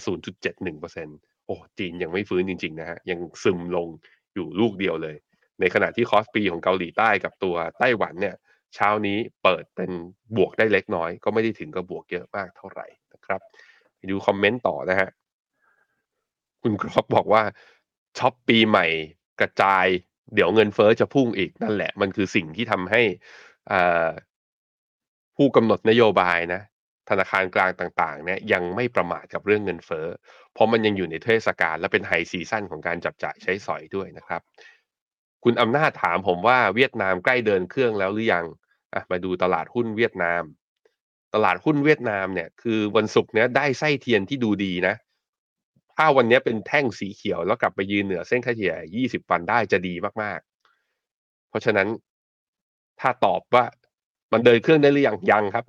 [0.64, 3.88] 0.71%โอ้จีนยังไม่ฟื้นจริง ๆ นะฮะยังซึมลง
[4.34, 5.16] อยู่ลูกเดียวเลย
[5.60, 8.36] ในขณะที่ KOSPI ของเกาหลีใต้กับตัวไต้หวันเนี่ย
[8.74, 9.90] เช้านี้เปิดเป็น
[10.36, 13.40] บวกได้เล็กน้อย ก็ไม่ได้ถึงกับบวกเยอะมากเท่าไหร่นะครับ
[13.96, 15.10] ไปดูคอมเมนต์ต่อนะฮะ
[16.62, 17.42] คุณกรอบบอกว่า
[18.18, 18.86] ช็อปปีใหม่
[19.40, 19.86] กระจาย
[20.34, 23.02] เดี๋ยวเงินเฟ้อจะพุ่งอีกนั่นแหละ มันคือสิ่งที่ทำให้
[23.72, 24.08] อ่า
[25.36, 26.60] ผู้กำหนดนโยบายนะ
[27.10, 30.06] ธนาคารกลางต่างๆเนี่ยยังไม่ประมาทกับเรื่องเงินเฟ้อ
[30.52, 34.42] เพราะมันยังอยู่ในเทศกาลและเป็นไฮซีซั่นของการจับจ่ายใช้สอยด้วยนะครับ
[35.44, 38.46] คุณอำนาจถามผมว่าเวียดนามใกล้เดินเครื่องแล้วหรือยัง
[39.10, 40.42] มาดูตลาดหุ้นเวียดนาม
[41.34, 44.94] ตลาดหุ้นเวียดนามเนี่ยคือวันศุกร์เนี้ยได้ไส้เทียนที่ดูดีนะ
[45.96, 51.88] ถ้าวันนี้เป็นแท่งสีเขียวแล้วกลับไปยืนเหนือเส้นค่าเฉลี่ย 20 วันได้จะดีมากๆ เพราะฉะนั้น
[53.00, 53.64] ถ้าตอบว่า
[54.32, 55.66] มันเดินเครื่องได้หรือยังยังครับ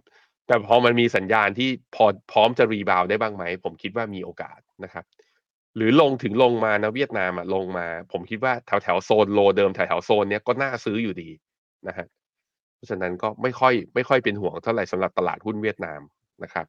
[0.48, 5.06] แต่พอมันมีสัญญาณที่พอพร้อมจะรีบาวได้บ้างไหม ผมคิดว่ามีโอกาสนะครับ
[5.76, 11.30] หรือลงถึงลงมานะเวียดนามอะลงมา ผมคิดว่าแถวแถวโซนโลเดิมแถวแถวโซนเนี้ยก็น่าซื้ออยู่ดี
[11.88, 12.08] นะฮะ
[12.76, 16.02] เพราะฉะนั้นก็ไม่ค่อยไม่ค่อยเป็นห่วงเท่าไหร่สำหรับตลาดหุ้นเวียดนาม
[16.44, 16.66] นะครับ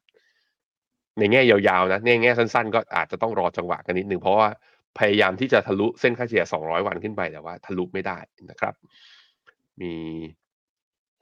[1.19, 4.49] ในแง่ยาวๆนะในแง่สั้นๆ ก็อาจจะต้องรอจังหวะกันนิดหนึ่งเพราะว่า
[4.99, 8.17] พยายามที่จะทะลุเส้นค่าเฉลี่ย 200 วันขึ้นไปแต่ว่าทะลุไม่ได้
[8.49, 8.73] นะครับ
[9.81, 9.93] มี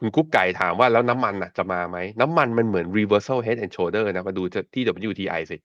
[0.01, 4.43] คุณกุ๊กไก่ถามว่าแล้วน้ำมันนะจะมาไหม น้ำมันมันเหมือน reversal head and shoulder นะ มาดู
[4.73, 5.57] ที่ WTI สิ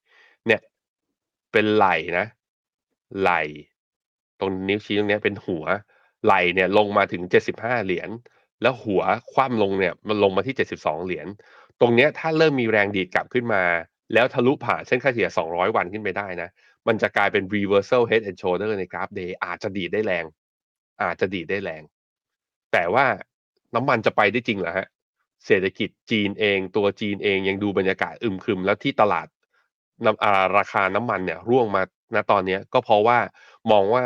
[0.46, 0.60] เนี่ย
[1.52, 1.86] เป็นไหล
[2.18, 2.26] นะ
[3.20, 3.32] ไหล
[4.40, 5.64] ตรงนิ้วชี้ตรงนี้เป็นหัว
[6.24, 7.22] ไหลเนี่ยลงมาถึง
[7.54, 8.10] 75 เหรียญ
[8.62, 11.26] แล้วหัวคว่ำลงเนี่ย มันลงมาที่ 72 เหรียญ
[11.80, 13.62] ตรงเนี้ยถ้าเริ่มมีแรงดีดกลับขึ้นมา
[14.14, 16.48] แล้วทะลุผ่านเส้นค่าเฉลี่ย 200 วันขึ้นไปได้นะ
[16.86, 20.24] มันจะกลายเป็น reversal head and shoulder ในกราฟ day อาจจะดีดได้แรง
[21.02, 21.82] อาจจะดีดได้แรง
[22.72, 23.06] แต่ว่า
[23.74, 24.88] น้ำมันจะไปได้จริงเหรอฮะ
[25.46, 29.26] เศรษฐกิจจีนเองตัวจีนเองยังดูบรรยากาศอึมครึมแล้วที่ตลาด
[30.04, 31.82] น้ำราคาน้ำมันเนี่ยร่วงมา
[32.14, 33.18] ณตอนนี้ก็เพราะว่า
[33.70, 34.02] มองว่า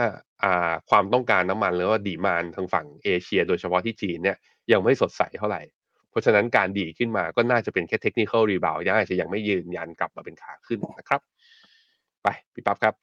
[0.90, 4.36] ความต้องการน้ำมันหรือว่าดีมานทางฝั่งเอเชีย โดยเฉพาะที่จีนเนี่ย
[4.72, 5.62] ยังไม่สดใสเท่าไหร่
[6.10, 11.20] เพราะฉะนั้นการดีดขึ้นมาก็น่าจะเป็นแค่ technical rebound ยังอาจจะยังไม่ยืนยันกลับมาเป็นขาขึ้นนะครับ
[12.22, 12.94] ไปพี่ปั๊บครับ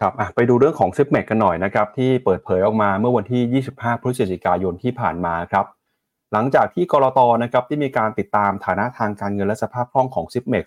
[0.00, 5.66] ครับอะไปดูเรื่องของ Zipmex กันหน่อยนะครับที่เปิดเผยออกมาเมื่อวันที่ 25 พฤศจิกายนที่ผ่านมาครับ
[6.34, 10.64] หลังจากที่กลตนะครับที่มีการติดตามฐานะทางการเงินและสภาพคล่องของ s i p m e x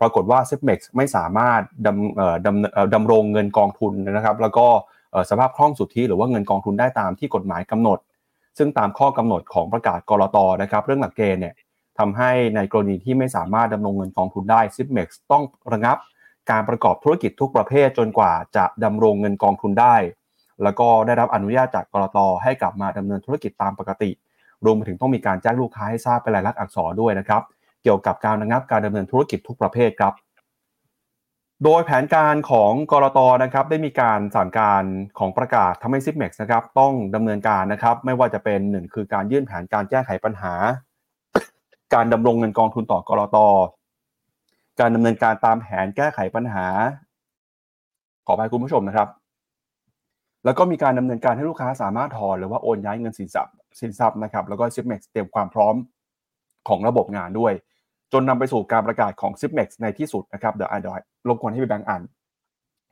[0.00, 4.66] ปรากฏว่า s i p m e x ไม่สามารถดำเอ่อดำดำรงเงินกองทุนนะครับ แล้วก็
[5.30, 7.98] สภาพคล่องสุทธิหรือว่าเงินกองทุนได้ตามที่กฎหมายกำหนด
[8.58, 11.54] ซึ่งตามข้อกำหนดของประกาศกรตนะครับ เรื่องหลักเกณฑ์เนี่ย
[11.98, 15.42] ทำให้ในกรณีที่ไม่สามารถดำรงเงินกองทุนได้ s i p m e x ต้อง
[15.72, 15.96] ระงับ
[16.50, 19.96] การประกอบธุรกิจทุกประเภทจนกว่าจะดำรงเงินกองทุนได้
[20.62, 24.10] แล้วก็ได้รับอนุญาตจากกรตให้กลับมาดำเนินธุรกิจตามปกติ
[24.64, 27.42] รวมไปถึงต้องมีการแจ้งลูกค้าให้ทราบเป็นลายลักษณ์อักษรด้วยนะครับ
[27.82, 30.14] เกี่ยวกับการระงับการดำเนินธุรกิจทุกประเภทครับ
[31.64, 34.82] โดยแผนการของกรตนะครับได้มีการสั่งการ
[35.18, 40.54] ของประกาศทำให้ซิปเม็กซ์นะครับต้องดำเนินการนะครับ ไม่ว่าจะเป็นหนึ่งคือการยื่นแผนการแก้ไขปัญหา
[41.94, 43.36] การดำรงเงินกองทุนต่อกรต
[44.80, 46.66] การดำเนินการตามแผนแก้ไขปัญหา
[48.26, 49.08] ขอไปคุณผู้ชมนะครับ
[50.44, 55.74] แล้วก็มีการดำเนินการให้ลูกค้าสามารถถอนหรือว่าโอนย้ายเงินสินทรัพย์ สินทรัพย์นะครับแล้วก็ซิปเม็กเตรียมความพร้อม
[56.68, 57.52] ของระบบงานด้วย
[58.12, 60.94] จนนำไปสู่การประกาศของ z i p m e x ในที่สุดนะครับเดี๋ยวอานเดี๋ยว
[61.28, 62.02] รบกวนให้พี่แบงค์อ่าน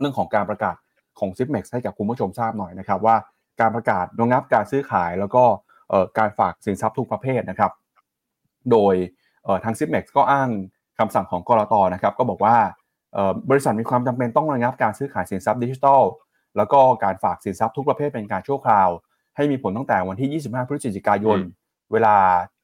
[0.00, 0.76] เรื่องของการประกาศ
[1.18, 3.16] ของ z i p m e x ให้กับคุณผู้ชมทราบหน่อยนะครับว่า
[3.60, 5.44] การประกาศระงับการซื้อขายแล้วก็
[6.18, 7.72] การฝากสินทรัพย์ทุกประเภทนะครับ
[8.70, 8.94] โดย
[9.64, 10.48] ทาง z i p m e x ก็อ้าง
[10.98, 12.56] คำสั่งของกรตนะครับก็บอกว่า
[13.50, 16.02] บริษัทมีความจำเป็นต้องระงับการซื้อขายสินทรัพย์ดิจิทัล
[16.56, 18.88] แล้วก็การฝากสินทรัพย์ทุกประเภทเป็นการชั่วคราว
[19.38, 21.38] ให้มีผลตั้งแต่วันที่ 25 พฤศจิกายน
[21.92, 22.16] เวลา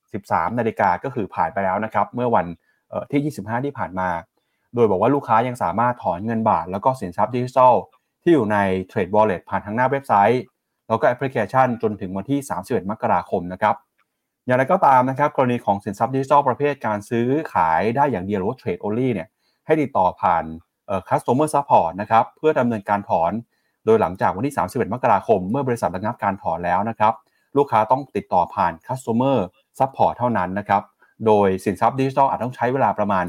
[0.02, 2.46] 13 นาฬิกาก็คือผ่านไปแล้วนะครับ เมื่อวัน
[3.10, 4.08] ที่ 25 ที่ผ่านมา
[4.74, 7.74] โดยบอกว่าลูกค้ายังสามารถถอนเงินบาท แล้วก็สินทรัพย์ดิจิทัล
[8.22, 8.58] ที่อยู่ใน
[8.90, 10.42] Trade Wallet ผ่านทางหน้าเว็บไซต์
[10.88, 13.74] แล้วก็แอปพลิเคชันจนถึงวันที่ 31 มกราคมนะครับ
[14.46, 19.28] อย่างไรก็ตามนะครับ กรณีของสินทรัพย์ดิจิทัลประเภทการซื้อขายได้อย่างเดียวหรือว่า Trade Only เนี่ย
[19.66, 20.44] ให้ติดต่อผ่าน
[21.08, 23.32] Customer Support นะครับเพื่อดำเนินการถอน
[23.86, 27.14] โดยหลังจากวันที่ 31 มกราคม เมื่อบริษัทระงับการถอนแล้วนะครับ
[27.56, 29.36] ลูกค้าต้องติดต่อผ่าน Customer
[29.78, 30.82] Support เท่านั้นนะครับ
[31.26, 33.24] โดยสินทรัพย์ดิจิทัลอาจต้องใช้เวลาประมาณ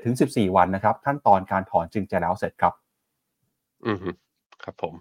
[0.00, 2.72] 7-14 วันนะครับ ขั้นตอนการถอนจึงจะแล้วเสร็จครับ
[3.86, 3.98] อืม
[4.62, 4.94] ครับผม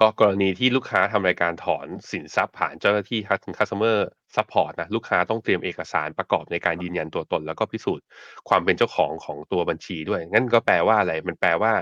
[0.00, 3.96] ก็กรณีที่ลูกค้าทำรายการถอนสินทรัพย์ผ่านเจ้าหน้าที่ถึง customer
[4.36, 8.04] support นะลูกค้าต้องเตรียมเอกสารประกอบในการยืนยันตัวตน แล้วก็พิสูจน์
[8.48, 11.72] ความเป็นเจ้าของของตัวบัญชีด้วย งั้นก็แปลว่าอะไร มันแปลว่า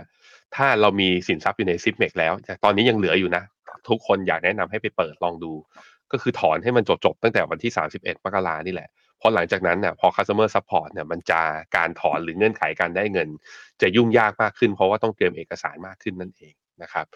[0.56, 3.44] ถ้าเรามีสินทรัพย์อยู่ใน Zipmex แล้วแต่ตอนนี้ยังเหลืออยู่นะ
[3.88, 5.52] ทุกคนอยากแนะนำให้ไปเปิดลองดู
[6.12, 8.88] ก็คือถอนให้มันจบๆตั้งแต่วันที่ 31 มกรานี่แหละ
[9.20, 11.40] พอหลังจากนั้นเนี่ยพอ customer support เนี่ยมันจะ
[11.76, 13.28] การถอนหรือเงื่อนไขการได้เงิน
[13.82, 17.06] จะยุ่งยากมากขึ้น เพราะว่าต้องเตรียมเอกสารมากขึ้นนั่นเองนะครับ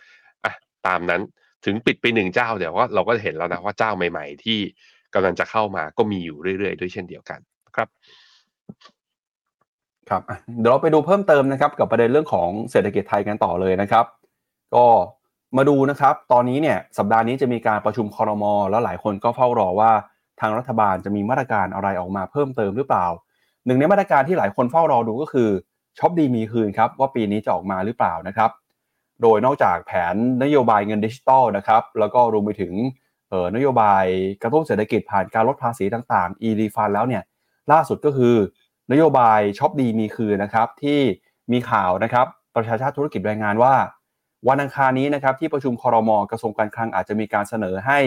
[0.45, 0.53] อะ
[0.87, 1.21] ตามนั้น
[1.65, 4.59] ถึงปิดไปหนึ่งเจ้าเดี๋ยวว่าเราก็เห็นแล้วนะว่าเจ้าใหม่ ๆ ที่
[5.15, 7.41] กำลังจะเข้ามาก็มีอยู่เรื่อยๆ ด้วยเช่นเดียวกัน
[7.77, 7.89] ครับ
[10.13, 10.23] ครับ
[10.61, 14.05] เดี๋ยวเราไปดูเพิ่มเติมนะครับกับประเด็นเรื่องของเศรษฐกิจไทยกันต่อเลยนะครับ
[14.75, 14.87] ก็
[15.57, 19.93] มาดูนะครับ ตอนนี้เนี่ยสัปดาห์นี้จะมีการประชุมคอรมอแล้วหลายคนก็เฝ้ารอว่า
[20.41, 23.07] ทางรัฐบาลจะมีมาตรการอะไรออกมาเพิ่มเติมหรือเปล่า
[23.67, 25.49] หนึ่งในมาตรการที่หลายคนเฝ้ารอดูก็คือ
[25.99, 28.51] ช็อปดีมีคืนครับว่าปีนี้จะออกมาหรือเปล่านะครับ
[29.23, 32.73] โดยนอกจากแผนนโยบายเงินดิจิตอลนะครับแล้วก็รวมไปถึง
[33.57, 34.05] นโยบาย
[34.43, 37.23] กระตุ้นเศรษฐกิจผ่านการลดภาษีต่างๆ e-refund แล้วเนี่ย
[37.73, 38.35] ล่าสุดก็คือ
[38.91, 41.01] นโยบายช็อปดีมีคืนนะครับที่
[41.53, 42.27] มีข่าวนะครับ
[42.57, 43.75] ประชาชาติธุรกิจรายงานว่า
[44.49, 47.99] วันอังคารนี้นะครับที่ประชุมคอรมอกระทรวงการคลังอาจจะมีการเสนอให้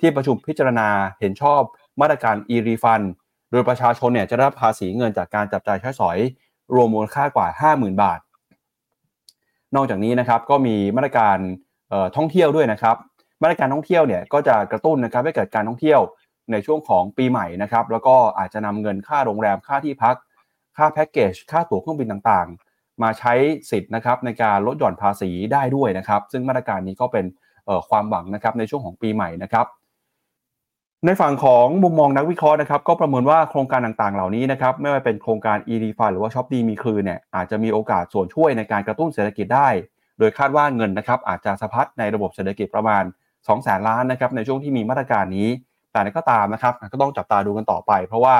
[0.00, 0.88] ที่ประชุมพิจารณา
[1.20, 1.60] เห็นชอบ
[2.00, 3.06] มาตรการ e-refund
[3.50, 6.18] โดยประชาชนเนี่ยจะได้รับภาษีเงินจากการจับจ่ายใช้สอย
[6.74, 8.20] รวมมูลค่ากว่า 50,000 บาท
[9.74, 11.38] นอกจากนี้นะครับก็มีมาตรการ
[12.16, 12.96] ท่องเที่ยวด้วยนะครับ
[13.42, 16.00] มาตรการท่องเที่ยวเนี่ยก็จะกระตุ้นนะครับให้เกิดการท่องเที่ยว
[16.52, 20.16] ในช่วงของปีใหม่นะครับแล้วก็อาจจะนำเงินค่าโรงแรมค่าที่พัก
[20.76, 23.34] ค่าแพ็กเกจค่าตั๋วเครื่องบินต่างๆ มาใช้
[23.70, 27.24] สิทธิ์นะครับในการลดหย่อนภาษีได้ด้วยนะครับ ซึ่งมาตรการนี้ก็เป็น
[27.90, 29.66] ความหวังนะครับในช่วงของปีใหม่นะครับ
[31.06, 39.68] ในฝั่งของมุมมองนักวิเคราะห์นะครับก็ประเมินว่าโครงการต่างๆ เหล่านี้นะครับไม่ว่าเป็นโครงการ e d f หรือว่าช็อปดีมีคืนเนี่ยอาจจะมีโอกาสส่วนช่วยในการกระตุ้นเศรษฐกิจได้
[40.18, 45.48] โดยคาดว่าเงินนะครับอาจจะสะพัดในระบบเศรษฐกิจประมาณ2แสนล้านนะครับในช่วงที่มีมาตรการนี้
[45.94, 48.36] แต่ก็ตามนะครับก็ต้องจับตาดูกันต่อไป เพราะว่า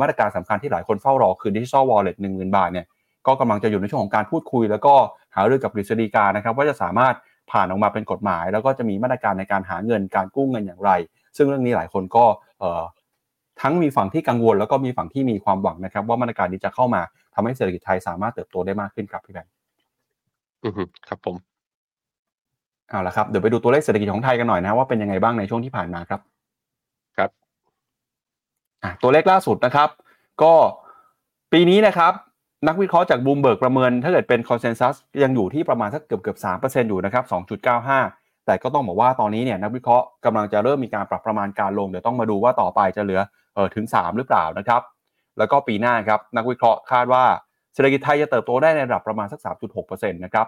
[0.00, 2.86] มาตรการสำคัญที่หลายคนเฝ้ารอคือดิจิทัลวอลเล็ตหนึ่งหมื่นบาทเนี่ย
[3.26, 4.94] ก็กำลังจะอยู่ในช่วงของการพูดคุย แล้วก็
[5.34, 7.14] หารือกับกฤษฎีกานะครับว่าจะสามารถ
[7.50, 10.90] ผ่านออกมาเป็นกฎหมาย แล้วก็จะมีมาตรการในการหาเงินการกู้เงินอย่างไร
[11.36, 12.24] ซึ่งเรื่องนี้หลายคนก็
[13.60, 17.02] ทั้งมีฝั่งที่กังวล แล้วก็มีฝั่งที่มีความหวังนะครับ ว่ามาตรการนี้จะเข้ามา
[17.34, 19.52] ทำให้เศรษฐกิจไทยสามารถเติบโตได้มากขึ้นครับพี่แบงค์
[20.64, 20.72] อือ
[21.08, 21.36] ครับผม
[22.90, 26.29] เอาละครับเดี๋ยวไปดูตัวเลขเศรษฐกิจของไทยกันหน่อยนะว่าเป็นยังไงบ้างในช่วงที่ผ่านมาครับครับ
[29.02, 29.88] ตัวเลขล่าสุดนะครับ
[30.42, 30.54] ก็
[31.52, 32.12] ปีนี้นะครับ
[32.68, 38.00] นักวิเคราะห์จากบูมเบิร์กประเมิน ถ้าเกิดเป็น consensus ยังอยู่ที่ประมาณสักเกือบเกือบสามเปอร์เซ็นต์อยู่นะครับสองจุดเก้าห้า
[38.46, 43.20] แต่ก็ต้องบอกว่าตอนนี้เนี่ยนักวิเคราะห์กำลังจะเริ่มมีการปรับประมาณการลง เดี๋ยวต้องมาดูว่าต่อไปจะเหลือ
[43.54, 44.82] เออถึง 3 หรือเปล่านะครับ
[45.38, 47.24] แล้วก็ปีหน้าครับนักวิเคราะห์คาดว่า
[47.74, 49.40] เศรษฐกิจไทยจะเติบโตได้ในระดับประมาณสัก
[49.80, 50.46] 3.6%นะครับ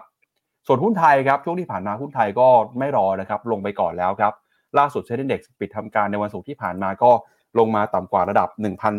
[0.67, 2.47] ส่วนหุ้นไทยครับช่วงที่ผ่านมาหุ้นไทยก็
[2.79, 4.33] ไม่รอนะครับลงไปก่อนแล้วครับ
[4.77, 7.11] ล่าสุดเซ็นดี x ปิดทำการในวันศุกร์ที่ผ่านมาก็
[7.59, 8.49] ลงมาต่ำกว่าระดับ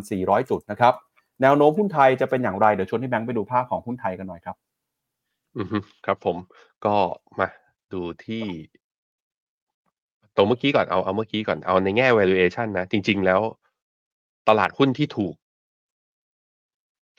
[0.01, 0.95] 1,400 จุดนะครับ
[1.43, 4.57] แนวโน้มหุ้นไทยจะเป็นอย่างไรเดี๋ยวชวนที่แบงค์ไปดูภาพของหุ้นไทยกันหน่อยครับ
[5.57, 5.67] อือ
[6.07, 6.37] ครับผม
[6.85, 6.95] ก็
[7.39, 7.49] มา
[7.93, 8.45] ดูที่
[10.37, 13.41] ตรงเมื่อกี้ก่อนเอาเอาเมื่อกี้ก่อนเอาในแง่ valuation นะ จริง ๆ แล้ว
[14.49, 15.35] ตลาดหุ้นที่ถูก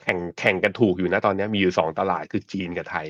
[0.04, 3.08] แข่งแข่งกันถูกอยู่นะตอนนี้มีอยู่สองตลาดคือจีนกับไทย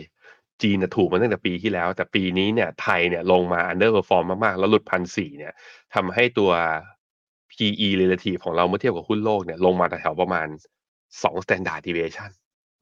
[0.61, 5.53] จีนถูกมาตั้งแต่ปีที่แล้ว แต่ปีนี้เนี่ยไทยเนี่ยลงมา underperform มากๆ แล้วหลุดพันสี่เนี่ย
[5.95, 6.51] ทำให้ตัว
[7.55, 10.47] PE relative ของเราเมื่อเทียบกับหุ้นโลกเนี่ยลงมาแถวประมาณ
[11.23, 12.29] สอง standard deviation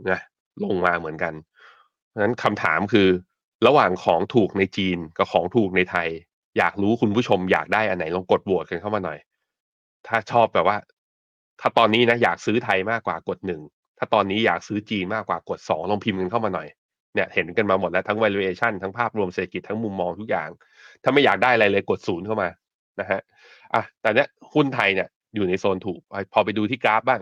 [0.09, 0.19] นะ
[0.63, 1.34] ลงมาเหมือนกัน
[2.09, 3.07] เพราะฉะนั้นคำถามคือ
[3.67, 6.07] ระหว่างของถูกในจีนกับของถูกในไทย
[6.57, 9.19] อยากรู้คุณผู้ชมอยากได้อันไหนลองกดโหวตกันเข้ามาหน่อย
[10.07, 10.78] ถ้าชอบแบบว่า
[11.61, 13.61] ถ้าตอนนี้นะอยากซื้อไทยมากกว่ากดหนึ่ง
[13.97, 16.67] ถ้าตอนนี้อยากซื้อจีนมากกว่ากดสองลองพิมพ์กันเข้ามาหน่อย
[17.15, 20.49] เนี่ยเห็นกันมาหมดแล้วทั้ง valuation ทั้งภาพรวมเศรษฐกิจทั้งมุมมองทุกอย่าง
[21.03, 22.49] ถ้าไม่อยากได้อะไรเลยกดศูนย์เข้ามา
[22.99, 23.21] นะฮะ
[23.76, 26.01] อะแต่เนี้ยหุ้นไทยเนี่ยอยู่ในโซนถูก
[26.34, 27.21] พอไปดูที่กราฟบ้าง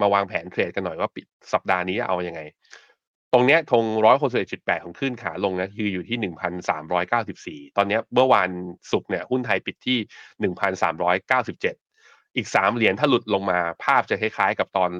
[0.00, 2.40] มาวางแผนเทรดกันหน่อยว่าปิดสัปดาห์นี้เอาอยัางไง
[3.32, 8.50] ตรงเนี้ยธงร้อยคนสิบจุดแปดของขึ้นขาลงนะคืออยู่ที่หนึ่งพันสามร้อยเก้าสิบสี่ตอนเนี้ยเมื่อวาน
[8.92, 9.98] ศุกร์เนี่ยหุ้นไทยปิดที่
[10.40, 11.74] หนึ่งพันสามร้อยเก้าสิบเจ็ด
[12.36, 14.90] อีกสามเหรียญถ้าหลุดลงมาภาพจะคล้าย ๆ กับตอน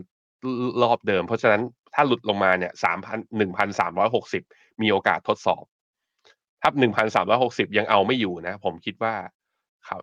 [0.82, 1.62] รอบเดิม เพราะฉะนั้น
[1.94, 4.42] ถ้าหลุดลงมาเนี่ยสามพันหนึ่งพันสามร้อยหกสิบ
[4.82, 5.64] มีโอกาสทดสอบ
[6.62, 9.14] ถ้าหนึ่งพันสามร้อยหกสิบยังเอาไม่อยู่นะ ผมคิดว่า
[9.86, 9.98] เขา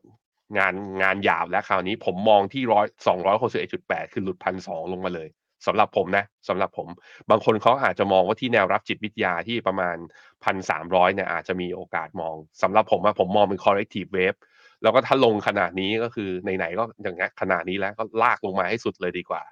[0.58, 5.30] งานงานยาวและคราวนี้ผมมองที่ร้อยสองร้อยหกสิบเอ็ดจุดแปดคือหลุดพันสองลงมาเลย
[5.68, 6.88] สำหรับผมนะสำหรับผม
[7.30, 9.98] บางคนเขาอาจจะมองว่าที่แนวรับจิตวิทยาที่ประมาณ
[10.44, 14.40] พันสามร้อยเนี่ยอาจจะมีโอกาสมองสำหรับผมอะผมมองเป็น corrective wave
[14.84, 19.44] แล้วก็ถ้าลงขนาดนี้ก็คือไหนๆก็อย่างเงี้ยขนาดนี้แล้วก็ลากลงมาให้สุดเลยดีกว่า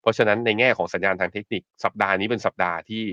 [0.00, 3.04] เพราะฉะนั้นในแง่ของสัญญาณทางเทคนิค สัปดาห์นี้เป็นสัปดาห์ที่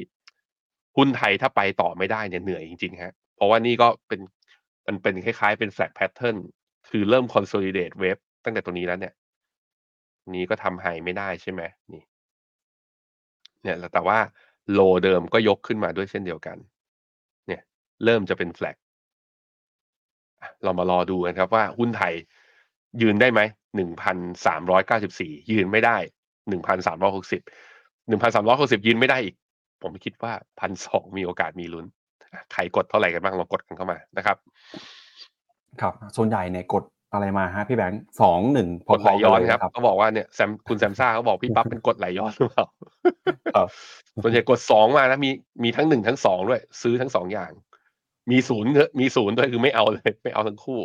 [0.97, 4.21] หุ้นไทยถ้าไปต่อไม่ได้เนี่ยเหนื่อยจริงๆฮะเพราะว่านี่ก็เป็น
[4.87, 6.37] มันเป็นคล้ายๆเป็น flat pattern
[6.89, 9.13] คือเริ่ม consolidate wave ตั้งแต่ตัวนี้แล้วเนี่ย
[10.35, 11.61] นี้ก็ทำไฮไม่ได้ใช่ไหม
[11.93, 12.03] นี่
[13.63, 14.17] เนี่ยแต่ว่า
[14.73, 16.57] โลเดิมก็ยกขึ้นมาด้วยเช่นเดียวกัน
[17.47, 17.61] เนี่ย
[18.05, 18.77] เริ่มจะเป็นแฟลก
[20.63, 22.13] เรามารอดูกันครับว่าหุ้นไทย
[23.01, 23.41] ยืนได้ไหม
[23.75, 25.97] หนึ่งพันสามร้อยเก้าสิบสี่ยืนไม่ได้
[26.49, 27.41] หนึ่งพันสามร้อยหกสิบ
[28.07, 29.35] หนึ่งพันสามร้อยหกสิบยืนไม่ได้อีก
[29.83, 31.85] ผมคิดว่าพันสองมีโอกาสมีลุ้น
[32.53, 34.37] ใครกดเท่าไหร่กันบ้างลองกดกันเข้ามานะครับ
[35.81, 42.65] ครับส่วนใหญ่เนี่ยกดอะไรมาฮะพี่แบงค์สองหนึ่งกดไหลย้อนครับเขาบอกว่าเนี่ยแซมคุณแซมซ่าเขาบอกพี่ปั๊บเป็นกดไหลย้อนหรือเปล่า
[44.23, 45.29] ส่วนใหญ่กดสองมานะมี
[45.63, 47.51] มีทั้งหนึ่งทั้งสองด้วย ซื้อทั้งสองอย่าง
[48.31, 50.81] มีศูนย์มีศูนย์ด้วยคือไม่เอาเลย ไม่เอาทั้งคู่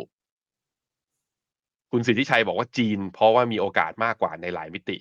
[1.91, 4.97] คุณสิทธิชัยบอกว่าจีน เพราะว่ามีโอกาสมากกว่าในหลายมิติ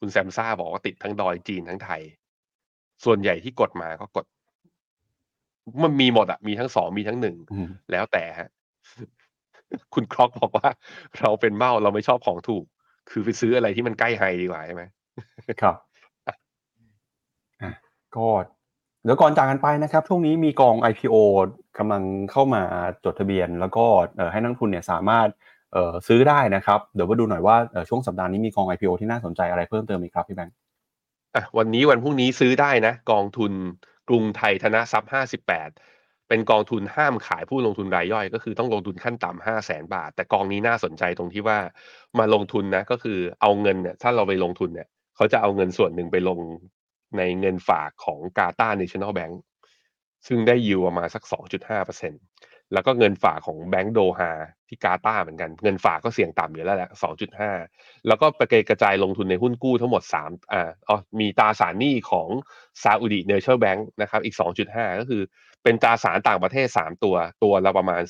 [0.00, 2.02] คุณแซมซ่าบอกว่าติดทั้งดอยจีนทั้งไทย
[3.04, 4.26] ส่วนใหญ่ที่กดมาก็กด
[5.82, 7.36] มันมีหมดอะมีทั้งสองมีทั้งหนึ่ง
[7.90, 8.48] แล้วแต่ฮะ
[9.94, 10.68] คุณครอกบอกว่า
[11.20, 12.64] เราเป็นเมาเราไม่ชอบของถูก
[13.10, 14.82] คือไปซื้ออะไรที่มันใกล้ไฮดีกว่าใช่ไหม
[15.62, 15.76] ครับ
[18.16, 18.28] ก็
[19.04, 21.14] เดี๋ยวก่อนจากกันไปนะครับ ช่วงนี้มีกอง IPO
[21.78, 22.62] กำลังเข้ามา
[23.04, 23.84] จดทะเบียน แล้วก็
[24.32, 25.28] ให้นักทุนเนี่ยสามารถ
[26.08, 27.56] ซื้อได้นะครับ เดี๋ยวมาดูหน่อยว่า
[27.88, 30.54] ช่วงสัปดาห์นี้มีกอง IPO ที่น่าสนใจอะไรเพิ่มเติมอีกครับพี่แบงค์
[31.58, 33.52] วันนี้วันพรุ่งนี้ซื้อได้นะ กองทุน
[34.08, 35.68] กรุงไทยธนทรัพย์ห้าสิบแปด
[36.34, 41.58] เป็นกองทุนห้ามขายผู้ลงทุนรายย่อย ก็คือต้องลงทุนขั้นต่ำห้าแสนบาท แต่กองนี้น่าสนใจตรงที่ว่า
[42.18, 46.38] มาลงทุนนะก็คือเอาเงินเนี่ยถ้าเราไปลงทุนเนี่ยเขาจะเอาเงินส่วนหนึ่งไปลง
[47.18, 49.40] ในเงินฝากของกาตาร์เนชั่นแนลแบงก์
[50.26, 51.22] ซึ่งได้ยิวประมาณสัก
[51.98, 54.30] 2.5%แล้วก็เงินฝากของแบงก์โดฮา
[54.68, 56.90] ที่กาตาร์เหมือนกัน เงินฝากก็เสี่ยงต่ำอยู่แล้วแหละ
[57.48, 62.28] 2.5 แล้วก็ไปกระจายลงทุนในหุ้นกู้ทั้งหมด 3 อ่าอ๋อมีตราสารหนี้ของ
[62.82, 64.36] Saudi National Bank นะครับ อีก
[64.68, 65.22] 2.5 ก็คือ
[65.64, 68.02] เป็นตราสารต่างประเทศ 3 ตัวตัวละประมาณ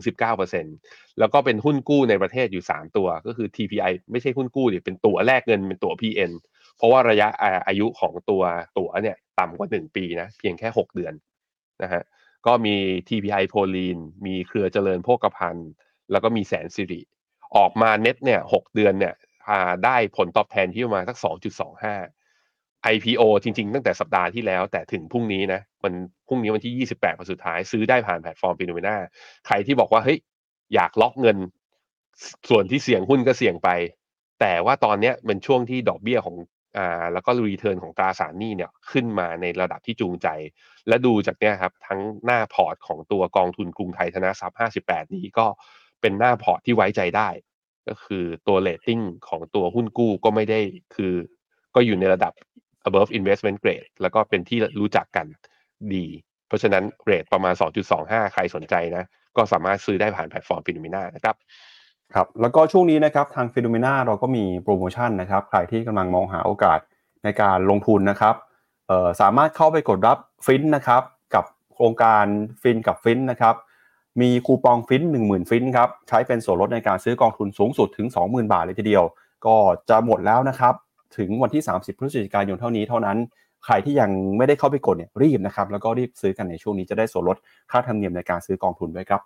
[0.00, 6.32] 14-19%แล้วก็เป็นหุ้นกู้ในประเทศอยู่ 3 ตัวก็คือ TPI ไม่ใช่หุ้นกู้ดิเป็นตั๋วแลกเงินเป็นตัว PN
[6.76, 7.28] เพราะว่าระยะ
[7.66, 8.42] อายุของตัว
[8.78, 11.14] ตั๋วเนี่ยต่ำกว่า 1 ปีนะเพียงแค่ 6 เดือน
[11.82, 12.02] นะฮะ
[12.46, 12.76] ก็มี
[13.08, 15.70] TPI โพลีนมีเครือเจริญโภคภัณฑ์
[16.12, 17.00] แล้วก็มีแสนสิริ
[17.56, 19.14] ออกมาเน็ตเนี่ยหกเดือนเนี่ย
[19.84, 22.19] ได้ผลตอบแทนที่ประมาณสัก 2.25
[22.94, 25.92] IPO จริง ๆ ตั้งแต่สัปดาห์ที่แล้ว แต่ถึงพรุ่งนี้นะมัน
[26.28, 28.96] พรุ่งนี้วันที่ 28วันสุดท้าย ซื้อได้ผ่านแพลตฟอร์ม FINNOMENA
[29.46, 30.18] ใครที่บอกว่าเฮ้ย
[30.74, 31.36] อยากล็อกเงิน
[32.48, 33.68] ส่วนที่เสี่ยงหุ้นก็เสี่ยงไป
[34.40, 36.36] แต่ว่าตอนนี้เป็นช่วงที่ดอกเบี้ยของ
[36.78, 40.28] อ่าแล้วก็ return ของตราสารหนี้เนี่ยขึ้นมาในระดับที่จูงใจ
[40.88, 45.46] และดูจากเนี่ยครับทั้งหน้าพอร์ตของตัวกองทุนกรุงไทยธนทรัพย์ 58 นี้ก็
[46.00, 47.28] เป็นหน้าพอร์ตที่ไว้ใจได้
[47.88, 50.60] ก็คือตัวเลตติ้งของตัวหุ้นกู้ก็ไม่ได้
[50.94, 51.14] คือ
[51.74, 52.32] ก็อยู่ในระดับ
[52.88, 55.26] above investment grade แล้วก็เป็นที่รู้จักกัน
[55.94, 56.06] ดี
[56.46, 57.54] เพราะฉะนั้น rate ประมาณ
[57.92, 59.04] 2.25 ใครสนใจนะ
[59.36, 61.36] ก็สามารถซื้อได้ผ่านแพลตฟอร์ม FINNOMENA นะครับ
[62.14, 66.78] ครับแล้วก็ช่วงนี้นะครับทาง FINNOMENA เราก็มีโปรโมชั่นนะครับ ใครที่กำลังมองหาโอกาส
[67.24, 68.34] ในการลงทุนนะครับ
[69.20, 71.02] สามารถเข้าไปกดรับฟินนะครับ
[71.34, 72.24] กับโครงการ
[72.62, 73.54] ฟินกับฟินนะครับ
[74.20, 79.04] มีคูปองฟิน10,000 ฟินครับใช้เป็นส่วนลดในการซื้อกองทุนสูงสุดถึง 20,000 บาทเลยทีเดียว
[79.46, 79.56] ก็
[79.88, 80.74] จะหมดแล้วนะครับ
[81.16, 83.18] ถึงวันที่ 30 พฤศจิกายนเท่านี้เท่านั้น
[83.64, 87.36] ใครที่ยังไม่ได้เข้าไปกดเนี่ยรีบนะครับ แล้วก็รีบซื้อกันในช่วงนี้จะได้ส่วนลด
[87.70, 89.22] ค่าธรรมเนียมในการซื้อกองทุนด้วยครับ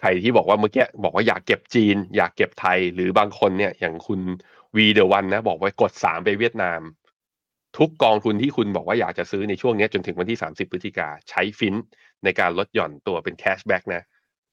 [0.00, 4.20] ใครที่บอกว่าเมื่อกี้บอกว่าอยากเก็บจีน อยากเก็บไทย หรือบางคนเนี่ยอย่างคุณ
[4.76, 6.80] วีเดวันนะบอกว่ากดสามไปเวียดนาม
[7.78, 11.74] ทุกกองทุนที่คุณบอกว่าอยากจะซื้อในช่วงนี้จนถึงวันที่ 30 พฤศจิกาใช้ฟิน
[12.24, 14.02] ในการลดหย่อนตัวเป็นแคชแบ็กนะ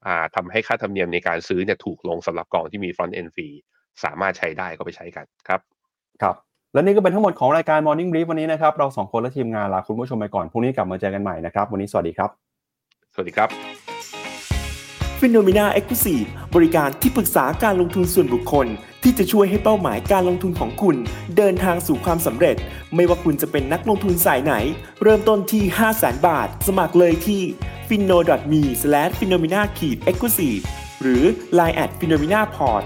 [0.05, 3.55] อ่าทำให้ค่าธรรมเนียมในการซื้อเนี่ยถูกลงสำหรับกองที่มี front end fee
[4.03, 5.61] สามารถใช้ได้ก็ไปใช้กันครับ
[6.21, 6.35] ครับ
[6.73, 12.29] และนี่ก็เป็นทั้งหมดของรายการ Morning Brief วันนี้นะครับเราสองคนและทีมงานลาคุณผู้ชมไปก่อนพรุ่งนี้กลับมาเจอกันใหม่นะครับวันนี้สวัสดีครับ
[13.13, 13.49] สวัสดีครับ
[15.19, 16.15] f i n o m e n a e x c l u s i
[16.21, 18.67] v e บริการที่ปรึกษาการลงทุนส่วนบุคคล
[19.03, 20.95] ที่จะช่วยให้เป้าหมายการลงทุนของคุณ
[21.37, 22.55] เดินทางสู่ความสำเร็จ
[22.95, 24.53] ไม่ว่าคุณจะเป็นนักลงทุนสายไหน
[25.03, 27.41] เริ่มต้นที่ 5 0 0 0 0 0 บาท สมัครเลยที่
[27.87, 28.17] f i n o
[28.51, 28.63] m e
[29.19, 30.49] f i n o m e n a e x c l u s i
[30.57, 30.61] v e
[31.01, 31.23] หรือ
[31.59, 32.85] line at f i n o m e n a p o r t